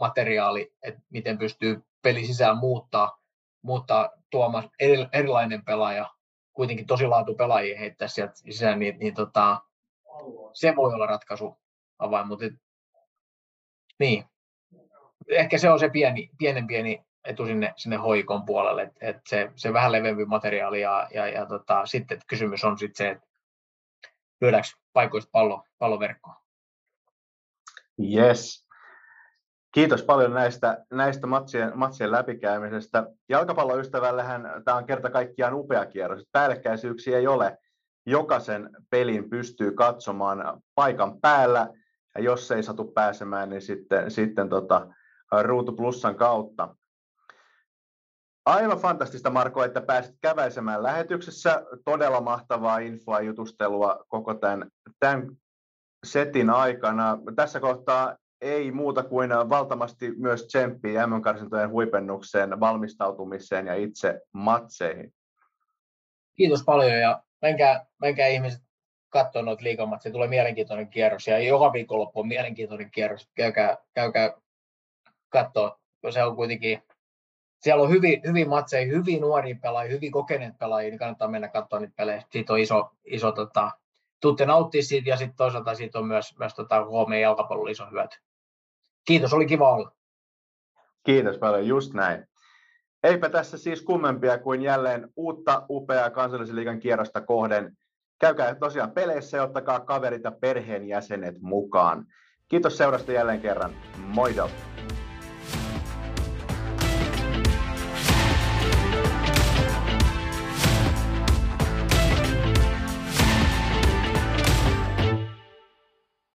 [0.01, 3.23] materiaali, että miten pystyy peli sisään muuttaa,
[3.63, 4.71] muuttaa tuomaan
[5.13, 6.11] erilainen pelaaja,
[6.53, 9.61] kuitenkin tosi laatu pelaajia heittää sieltä sisään, niin, niin tota,
[10.53, 11.59] se voi olla ratkaisu
[11.99, 12.53] avain, mutta et,
[13.99, 14.25] niin.
[15.29, 19.53] Ehkä se on se pieni, pienen pieni etu sinne, sinne hoikon puolelle, että et se,
[19.57, 23.27] se vähän leveämpi materiaali ja, ja, ja tota, sitten kysymys on sitten se, että
[24.41, 26.37] lyödäänkö paikoista pallo, palloverkkoon.
[28.15, 28.69] Yes.
[29.73, 33.07] Kiitos paljon näistä, näistä matsien, matsien läpikäymisestä.
[33.29, 36.29] Jalkapalloystävällähän tämä on kerta kaikkiaan upea kierros.
[36.33, 37.59] Päällekkäisyyksiä ei ole.
[38.07, 41.69] Jokaisen pelin pystyy katsomaan paikan päällä,
[42.15, 44.87] ja jos ei satu pääsemään, niin sitten, sitten tota,
[45.43, 46.77] Ruutu Plussan kautta.
[48.49, 51.63] Aivan fantastista Marko, että pääsit käväisemään lähetyksessä.
[51.85, 54.71] Todella mahtavaa infoa jutustelua koko tämän,
[55.01, 55.27] tämän
[56.07, 57.19] setin aikana.
[57.37, 65.15] Tässä kohtaa ei muuta kuin valtavasti myös tsemppiä MM-karsintojen huipennukseen, valmistautumiseen ja itse matseihin.
[66.37, 68.63] Kiitos paljon ja menkää, menkää ihmiset
[69.09, 73.29] katsoa noita liikamatseja, tulee mielenkiintoinen kierros ja joka viikonloppu on mielenkiintoinen kierros.
[73.35, 74.33] Käykää, käykää
[75.29, 75.81] katsoa,
[76.11, 76.83] se on kuitenkin,
[77.61, 81.81] siellä on hyvin, hyvin matseja, hyvin nuoria pelaajia, hyvin kokeneet pelaajia, niin kannattaa mennä katsoa
[81.81, 82.23] niitä pelejä.
[82.31, 83.71] Siitä on iso, iso tota,
[84.21, 88.17] tuutte nauttia siitä ja sitten toisaalta siitä on myös, myös tota, huomioon jalkapallon iso hyöty.
[89.05, 89.93] Kiitos, oli kiva olla.
[91.05, 92.29] Kiitos paljon, just näin.
[93.03, 97.77] Eipä tässä siis kummempia kuin jälleen uutta upeaa kansallisen liigan kierrosta kohden.
[98.21, 102.07] Käykää tosiaan peleissä ja ottakaa kaverit ja perheenjäsenet mukaan.
[102.49, 103.77] Kiitos seurasta jälleen kerran.
[103.97, 104.51] Moido!